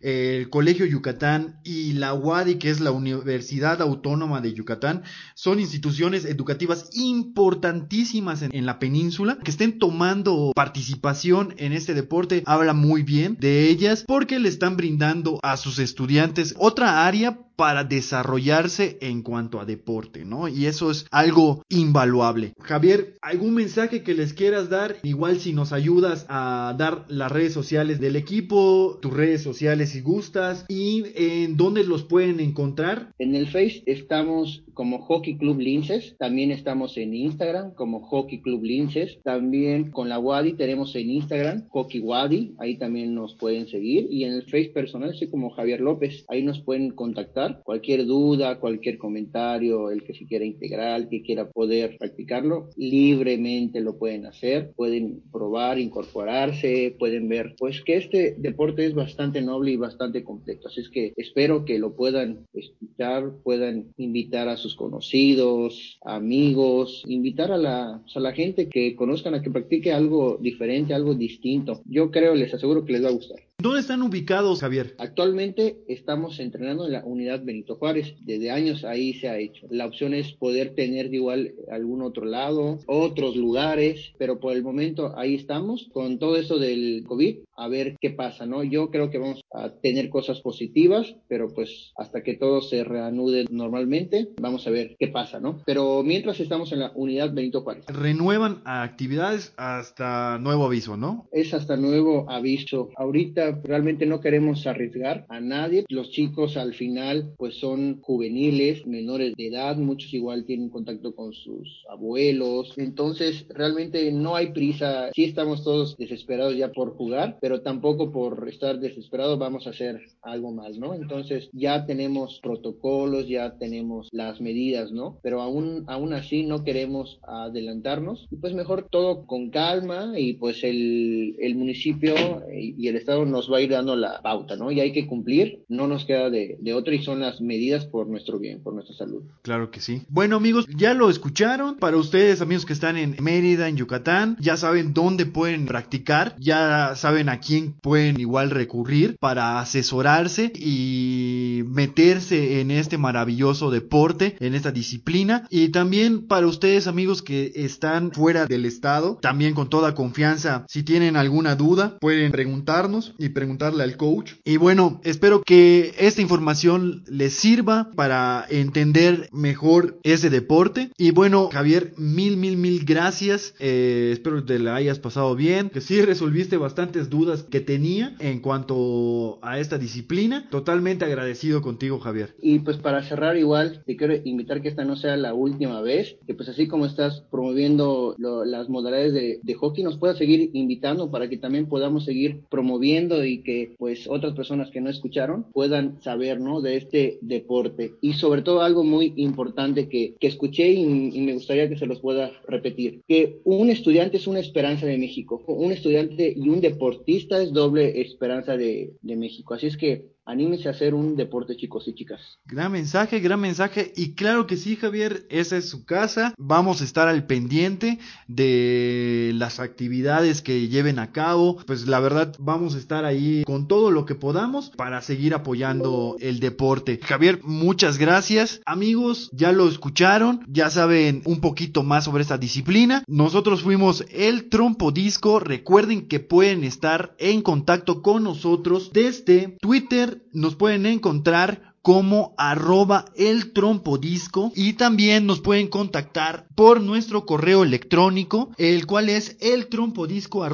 el 0.00 0.50
Colegio 0.50 0.86
Yucatán 0.86 1.60
y 1.64 1.94
la 1.94 2.14
UADI, 2.14 2.56
que 2.56 2.70
es 2.70 2.80
la 2.80 2.90
Universidad 2.90 3.80
Autónoma 3.80 4.40
de 4.40 4.52
Yucatán, 4.52 5.02
son 5.34 5.60
instituciones 5.60 6.24
educativas 6.24 6.90
importantísimas 6.92 8.42
en, 8.42 8.54
en 8.54 8.66
la 8.66 8.78
península, 8.78 9.38
que 9.42 9.50
estén 9.50 9.78
tomando 9.78 10.52
participación 10.54 11.54
en 11.58 11.72
este 11.72 11.94
deporte, 11.94 12.42
habla 12.46 12.72
muy 12.72 13.02
bien 13.02 13.36
de 13.40 13.68
ellas 13.68 14.04
porque 14.06 14.38
le 14.38 14.48
están 14.48 14.76
brindando 14.76 15.38
a 15.42 15.56
sus 15.56 15.78
estudiantes 15.78 16.54
otra 16.58 17.06
área 17.06 17.38
para 17.62 17.84
desarrollarse 17.84 18.98
en 19.00 19.22
cuanto 19.22 19.60
a 19.60 19.64
deporte, 19.64 20.24
¿no? 20.24 20.48
Y 20.48 20.66
eso 20.66 20.90
es 20.90 21.06
algo 21.12 21.62
invaluable. 21.68 22.54
Javier, 22.60 23.14
¿algún 23.22 23.54
mensaje 23.54 24.02
que 24.02 24.14
les 24.14 24.32
quieras 24.32 24.68
dar? 24.68 24.96
Igual 25.04 25.38
si 25.38 25.52
nos 25.52 25.72
ayudas 25.72 26.26
a 26.28 26.74
dar 26.76 27.04
las 27.08 27.30
redes 27.30 27.52
sociales 27.52 28.00
del 28.00 28.16
equipo, 28.16 28.98
tus 29.00 29.12
redes 29.12 29.21
sociales 29.42 29.90
si 29.90 30.00
gustas. 30.00 30.64
Y 30.68 31.04
en 31.14 31.56
dónde 31.56 31.84
los 31.84 32.04
pueden 32.04 32.40
encontrar. 32.40 33.12
En 33.18 33.34
el 33.34 33.46
Face 33.46 33.82
estamos 33.86 34.64
como 34.74 34.98
Hockey 34.98 35.36
Club 35.36 35.58
Linces, 35.58 36.16
también 36.18 36.50
estamos 36.50 36.96
en 36.96 37.14
Instagram 37.14 37.74
como 37.74 38.00
Hockey 38.00 38.40
Club 38.40 38.64
Linces, 38.64 39.18
también 39.22 39.90
con 39.90 40.08
la 40.08 40.18
Wadi 40.18 40.54
tenemos 40.54 40.96
en 40.96 41.10
Instagram 41.10 41.68
Hockey 41.68 42.00
Wadi, 42.00 42.54
ahí 42.58 42.78
también 42.78 43.14
nos 43.14 43.34
pueden 43.34 43.68
seguir. 43.68 44.08
Y 44.10 44.24
en 44.24 44.32
el 44.32 44.42
Face 44.44 44.70
personal 44.74 45.14
soy 45.14 45.28
como 45.28 45.50
Javier 45.50 45.80
López, 45.80 46.24
ahí 46.28 46.42
nos 46.42 46.60
pueden 46.60 46.90
contactar. 46.90 47.60
Cualquier 47.64 48.06
duda, 48.06 48.58
cualquier 48.58 48.98
comentario, 48.98 49.90
el 49.90 50.02
que 50.04 50.14
se 50.14 50.26
quiera 50.26 50.44
integrar, 50.44 51.08
que 51.08 51.22
quiera 51.22 51.50
poder 51.50 51.96
practicarlo, 51.98 52.70
libremente 52.76 53.80
lo 53.80 53.98
pueden 53.98 54.26
hacer, 54.26 54.72
pueden 54.74 55.22
probar, 55.30 55.78
incorporarse, 55.78 56.96
pueden 56.98 57.28
ver, 57.28 57.54
pues 57.58 57.82
que 57.82 57.96
este 57.96 58.34
deporte 58.38 58.86
es 58.86 58.94
bastante 58.94 59.11
noble 59.16 59.72
y 59.72 59.76
bastante 59.76 60.24
completo, 60.24 60.68
así 60.68 60.80
es 60.80 60.88
que 60.88 61.12
espero 61.16 61.64
que 61.64 61.78
lo 61.78 61.94
puedan 61.94 62.46
escuchar, 62.52 63.32
puedan 63.42 63.92
invitar 63.96 64.48
a 64.48 64.56
sus 64.56 64.74
conocidos, 64.74 65.98
amigos, 66.04 67.02
invitar 67.06 67.52
a 67.52 67.58
la, 67.58 68.02
a 68.14 68.20
la 68.20 68.32
gente 68.32 68.68
que 68.68 68.96
conozcan 68.96 69.34
a 69.34 69.42
que 69.42 69.50
practique 69.50 69.92
algo 69.92 70.38
diferente, 70.40 70.94
algo 70.94 71.14
distinto. 71.14 71.82
Yo 71.84 72.10
creo, 72.10 72.34
les 72.34 72.52
aseguro 72.54 72.84
que 72.84 72.92
les 72.92 73.04
va 73.04 73.08
a 73.08 73.12
gustar. 73.12 73.40
¿Dónde 73.62 73.78
están 73.78 74.02
ubicados, 74.02 74.60
Javier? 74.60 74.96
Actualmente 74.98 75.76
estamos 75.86 76.40
entrenando 76.40 76.84
en 76.84 76.94
la 76.94 77.04
unidad 77.04 77.44
Benito 77.44 77.76
Juárez. 77.76 78.16
Desde 78.22 78.50
años 78.50 78.82
ahí 78.82 79.14
se 79.14 79.28
ha 79.28 79.38
hecho. 79.38 79.68
La 79.70 79.86
opción 79.86 80.14
es 80.14 80.32
poder 80.32 80.74
tener 80.74 81.10
de 81.10 81.18
igual 81.18 81.54
algún 81.70 82.02
otro 82.02 82.24
lado, 82.24 82.80
otros 82.86 83.36
lugares, 83.36 84.14
pero 84.18 84.40
por 84.40 84.54
el 84.56 84.64
momento 84.64 85.16
ahí 85.16 85.36
estamos 85.36 85.88
con 85.92 86.18
todo 86.18 86.36
eso 86.38 86.58
del 86.58 87.04
COVID, 87.06 87.36
a 87.56 87.68
ver 87.68 87.96
qué 88.00 88.10
pasa, 88.10 88.46
¿no? 88.46 88.64
Yo 88.64 88.90
creo 88.90 89.10
que 89.10 89.18
vamos 89.18 89.40
a 89.54 89.70
tener 89.70 90.08
cosas 90.08 90.40
positivas, 90.40 91.14
pero 91.28 91.54
pues 91.54 91.92
hasta 91.96 92.24
que 92.24 92.34
todo 92.34 92.62
se 92.62 92.82
reanude 92.82 93.46
normalmente, 93.48 94.30
vamos 94.40 94.66
a 94.66 94.70
ver 94.70 94.96
qué 94.98 95.06
pasa, 95.06 95.38
¿no? 95.38 95.62
Pero 95.66 96.02
mientras 96.02 96.40
estamos 96.40 96.72
en 96.72 96.80
la 96.80 96.90
unidad 96.96 97.32
Benito 97.32 97.60
Juárez. 97.60 97.84
Renuevan 97.86 98.60
actividades 98.64 99.54
hasta 99.56 100.38
nuevo 100.40 100.66
aviso, 100.66 100.96
¿no? 100.96 101.28
Es 101.30 101.54
hasta 101.54 101.76
nuevo 101.76 102.28
aviso. 102.28 102.90
Ahorita 102.96 103.51
realmente 103.62 104.06
no 104.06 104.20
queremos 104.20 104.66
arriesgar 104.66 105.26
a 105.28 105.40
nadie. 105.40 105.84
Los 105.88 106.10
chicos 106.10 106.56
al 106.56 106.74
final 106.74 107.32
pues 107.36 107.56
son 107.56 108.00
juveniles, 108.00 108.86
menores 108.86 109.34
de 109.36 109.48
edad, 109.48 109.76
muchos 109.76 110.12
igual 110.14 110.44
tienen 110.44 110.70
contacto 110.70 111.14
con 111.14 111.32
sus 111.32 111.84
abuelos. 111.90 112.72
Entonces 112.76 113.46
realmente 113.48 114.10
no 114.12 114.36
hay 114.36 114.52
prisa. 114.52 115.10
Sí 115.14 115.24
estamos 115.24 115.64
todos 115.64 115.96
desesperados 115.96 116.56
ya 116.56 116.72
por 116.72 116.96
jugar, 116.96 117.38
pero 117.40 117.62
tampoco 117.62 118.12
por 118.12 118.48
estar 118.48 118.78
desesperados 118.78 119.38
vamos 119.38 119.66
a 119.66 119.70
hacer 119.70 120.00
algo 120.22 120.52
más, 120.52 120.78
¿no? 120.78 120.94
Entonces 120.94 121.48
ya 121.52 121.86
tenemos 121.86 122.40
protocolos, 122.42 123.28
ya 123.28 123.56
tenemos 123.58 124.08
las 124.12 124.40
medidas, 124.40 124.92
¿no? 124.92 125.18
Pero 125.22 125.42
aún, 125.42 125.84
aún 125.86 126.12
así 126.12 126.44
no 126.44 126.64
queremos 126.64 127.18
adelantarnos 127.22 128.26
y 128.30 128.36
pues 128.36 128.54
mejor 128.54 128.88
todo 128.90 129.26
con 129.26 129.50
calma 129.50 130.14
y 130.18 130.34
pues 130.34 130.64
el, 130.64 131.36
el 131.40 131.54
municipio 131.54 132.14
y 132.52 132.88
el 132.88 132.96
estado 132.96 133.24
nos 133.24 133.41
va 133.50 133.58
a 133.58 133.60
ir 133.60 133.70
dando 133.70 133.96
la 133.96 134.20
pauta, 134.22 134.56
¿no? 134.56 134.70
Y 134.70 134.80
hay 134.80 134.92
que 134.92 135.06
cumplir, 135.06 135.64
no 135.68 135.86
nos 135.86 136.04
queda 136.04 136.30
de, 136.30 136.56
de 136.60 136.74
otro 136.74 136.92
y 136.92 137.02
son 137.02 137.20
las 137.20 137.40
medidas 137.40 137.86
por 137.86 138.06
nuestro 138.08 138.38
bien, 138.38 138.62
por 138.62 138.74
nuestra 138.74 138.94
salud. 138.94 139.22
Claro 139.42 139.70
que 139.70 139.80
sí. 139.80 140.02
Bueno 140.08 140.36
amigos, 140.36 140.66
ya 140.76 140.94
lo 140.94 141.10
escucharon. 141.10 141.76
Para 141.76 141.96
ustedes 141.96 142.40
amigos 142.40 142.66
que 142.66 142.72
están 142.72 142.96
en 142.96 143.16
Mérida, 143.20 143.68
en 143.68 143.76
Yucatán, 143.76 144.36
ya 144.40 144.56
saben 144.56 144.92
dónde 144.94 145.26
pueden 145.26 145.66
practicar, 145.66 146.36
ya 146.38 146.94
saben 146.96 147.28
a 147.28 147.40
quién 147.40 147.74
pueden 147.74 148.20
igual 148.20 148.50
recurrir 148.50 149.16
para 149.18 149.60
asesorarse 149.60 150.52
y 150.54 151.62
meterse 151.66 152.60
en 152.60 152.70
este 152.70 152.98
maravilloso 152.98 153.70
deporte, 153.70 154.36
en 154.40 154.54
esta 154.54 154.72
disciplina. 154.72 155.46
Y 155.50 155.68
también 155.68 156.26
para 156.26 156.46
ustedes 156.46 156.86
amigos 156.86 157.22
que 157.22 157.52
están 157.54 158.12
fuera 158.12 158.46
del 158.46 158.64
estado, 158.64 159.18
también 159.20 159.54
con 159.54 159.68
toda 159.68 159.94
confianza, 159.94 160.64
si 160.68 160.82
tienen 160.82 161.16
alguna 161.16 161.56
duda, 161.56 161.98
pueden 162.00 162.32
preguntarnos 162.32 163.14
y 163.22 163.28
preguntarle 163.28 163.84
al 163.84 163.96
coach. 163.96 164.32
Y 164.44 164.56
bueno, 164.56 165.00
espero 165.04 165.42
que 165.42 165.94
esta 165.98 166.20
información 166.20 167.04
les 167.06 167.32
sirva 167.34 167.90
para 167.94 168.44
entender 168.50 169.28
mejor 169.32 169.98
ese 170.02 170.28
deporte. 170.28 170.90
Y 170.98 171.12
bueno, 171.12 171.48
Javier, 171.52 171.92
mil, 171.96 172.36
mil, 172.36 172.56
mil 172.56 172.84
gracias. 172.84 173.54
Eh, 173.60 174.10
espero 174.12 174.36
que 174.36 174.54
te 174.54 174.58
la 174.58 174.74
hayas 174.74 174.98
pasado 174.98 175.36
bien, 175.36 175.70
que 175.70 175.80
sí 175.80 176.02
resolviste 176.02 176.56
bastantes 176.56 177.10
dudas 177.10 177.44
que 177.44 177.60
tenía 177.60 178.16
en 178.18 178.40
cuanto 178.40 179.38
a 179.42 179.60
esta 179.60 179.78
disciplina. 179.78 180.48
Totalmente 180.50 181.04
agradecido 181.04 181.62
contigo, 181.62 182.00
Javier. 182.00 182.34
Y 182.40 182.58
pues 182.58 182.76
para 182.78 183.04
cerrar 183.04 183.36
igual, 183.36 183.82
te 183.86 183.96
quiero 183.96 184.14
invitar 184.24 184.62
que 184.62 184.68
esta 184.68 184.84
no 184.84 184.96
sea 184.96 185.16
la 185.16 185.32
última 185.32 185.80
vez, 185.80 186.16
que 186.26 186.34
pues 186.34 186.48
así 186.48 186.66
como 186.66 186.86
estás 186.86 187.22
promoviendo 187.30 188.16
las 188.18 188.68
modalidades 188.68 189.12
de, 189.12 189.40
de 189.42 189.54
hockey, 189.54 189.84
nos 189.84 189.98
puedas 189.98 190.18
seguir 190.18 190.50
invitando 190.54 191.10
para 191.10 191.28
que 191.28 191.36
también 191.36 191.66
podamos 191.66 192.04
seguir 192.04 192.40
promoviendo 192.50 193.11
y 193.24 193.42
que 193.42 193.74
pues 193.78 194.06
otras 194.08 194.34
personas 194.34 194.70
que 194.70 194.80
no 194.80 194.90
escucharon 194.90 195.44
puedan 195.52 196.00
saber, 196.02 196.40
¿no? 196.40 196.60
De 196.60 196.76
este 196.76 197.18
deporte. 197.20 197.94
Y 198.00 198.14
sobre 198.14 198.42
todo 198.42 198.62
algo 198.62 198.84
muy 198.84 199.12
importante 199.16 199.88
que, 199.88 200.14
que 200.18 200.26
escuché 200.26 200.70
y, 200.70 200.82
y 200.82 201.20
me 201.20 201.34
gustaría 201.34 201.68
que 201.68 201.76
se 201.76 201.86
los 201.86 202.00
pueda 202.00 202.32
repetir, 202.48 203.02
que 203.06 203.40
un 203.44 203.70
estudiante 203.70 204.16
es 204.16 204.26
una 204.26 204.40
esperanza 204.40 204.86
de 204.86 204.98
México, 204.98 205.42
un 205.46 205.72
estudiante 205.72 206.32
y 206.36 206.48
un 206.48 206.60
deportista 206.60 207.42
es 207.42 207.52
doble 207.52 208.00
esperanza 208.00 208.56
de, 208.56 208.92
de 209.00 209.16
México. 209.16 209.54
Así 209.54 209.66
es 209.66 209.76
que 209.76 210.12
anímese 210.24 210.68
a 210.68 210.72
hacer 210.72 210.94
un 210.94 211.16
deporte, 211.16 211.56
chicos 211.56 211.88
y 211.88 211.94
chicas. 211.94 212.20
Gran 212.46 212.72
mensaje, 212.72 213.20
gran 213.20 213.40
mensaje. 213.40 213.92
Y 213.96 214.14
claro 214.14 214.46
que 214.46 214.56
sí, 214.56 214.76
Javier, 214.76 215.26
esa 215.30 215.56
es 215.56 215.68
su 215.68 215.84
casa. 215.84 216.34
Vamos 216.38 216.80
a 216.80 216.84
estar 216.84 217.08
al 217.08 217.26
pendiente 217.26 217.98
de 218.28 219.32
las 219.34 219.60
actividades 219.60 220.42
que 220.42 220.68
lleven 220.68 220.98
a 220.98 221.12
cabo. 221.12 221.56
Pues 221.66 221.86
la 221.86 222.00
verdad, 222.00 222.34
vamos 222.38 222.74
a 222.74 222.78
estar 222.78 223.04
ahí 223.04 223.42
con 223.44 223.68
todo 223.68 223.90
lo 223.90 224.06
que 224.06 224.14
podamos 224.14 224.70
para 224.70 225.02
seguir 225.02 225.34
apoyando 225.34 226.16
el 226.20 226.40
deporte. 226.40 227.00
Javier, 227.02 227.40
muchas 227.42 227.98
gracias. 227.98 228.60
Amigos, 228.64 229.28
ya 229.32 229.52
lo 229.52 229.68
escucharon, 229.68 230.44
ya 230.48 230.70
saben 230.70 231.22
un 231.24 231.40
poquito 231.40 231.82
más 231.82 232.04
sobre 232.04 232.22
esta 232.22 232.38
disciplina. 232.38 233.02
Nosotros 233.06 233.62
fuimos 233.62 234.04
el 234.10 234.48
Trompo 234.48 234.92
Disco. 234.92 235.40
Recuerden 235.40 236.06
que 236.06 236.20
pueden 236.20 236.64
estar 236.64 237.14
en 237.18 237.42
contacto 237.42 238.02
con 238.02 238.22
nosotros 238.22 238.90
desde 238.92 239.56
Twitter 239.60 240.11
nos 240.32 240.56
pueden 240.56 240.86
encontrar 240.86 241.72
como 241.82 242.32
arroba 242.38 243.06
el 243.16 243.52
trompodisco 243.52 244.52
y 244.54 244.74
también 244.74 245.26
nos 245.26 245.40
pueden 245.40 245.66
contactar 245.66 246.46
por 246.54 246.80
nuestro 246.80 247.26
correo 247.26 247.64
electrónico 247.64 248.50
el 248.56 248.86
cual 248.86 249.08
es 249.08 249.36
el 249.40 249.66
trompodisco 249.66 250.44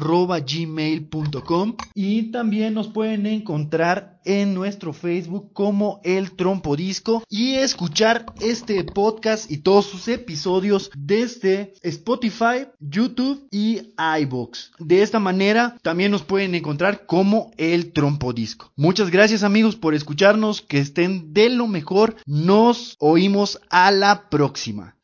y 1.93 2.31
también 2.31 2.73
nos 2.73 2.87
pueden 2.87 3.27
encontrar 3.27 4.18
en 4.29 4.53
nuestro 4.53 4.93
Facebook 4.93 5.51
como 5.53 6.01
el 6.03 6.35
trompodisco 6.35 7.23
y 7.27 7.55
escuchar 7.55 8.27
este 8.39 8.83
podcast 8.83 9.49
y 9.49 9.57
todos 9.57 9.87
sus 9.87 10.07
episodios 10.07 10.91
desde 10.95 11.73
Spotify, 11.81 12.67
YouTube 12.79 13.47
y 13.49 13.93
iBox. 14.21 14.73
De 14.77 15.01
esta 15.01 15.19
manera 15.19 15.77
también 15.81 16.11
nos 16.11 16.21
pueden 16.21 16.53
encontrar 16.53 17.07
como 17.07 17.49
el 17.57 17.91
trompodisco. 17.91 18.71
Muchas 18.75 19.09
gracias 19.09 19.41
amigos 19.41 19.75
por 19.75 19.95
escucharnos, 19.95 20.61
que 20.61 20.77
estén 20.77 21.33
de 21.33 21.49
lo 21.49 21.65
mejor. 21.65 22.15
Nos 22.27 22.97
oímos 22.99 23.59
a 23.71 23.89
la 23.89 24.29
próxima. 24.29 24.98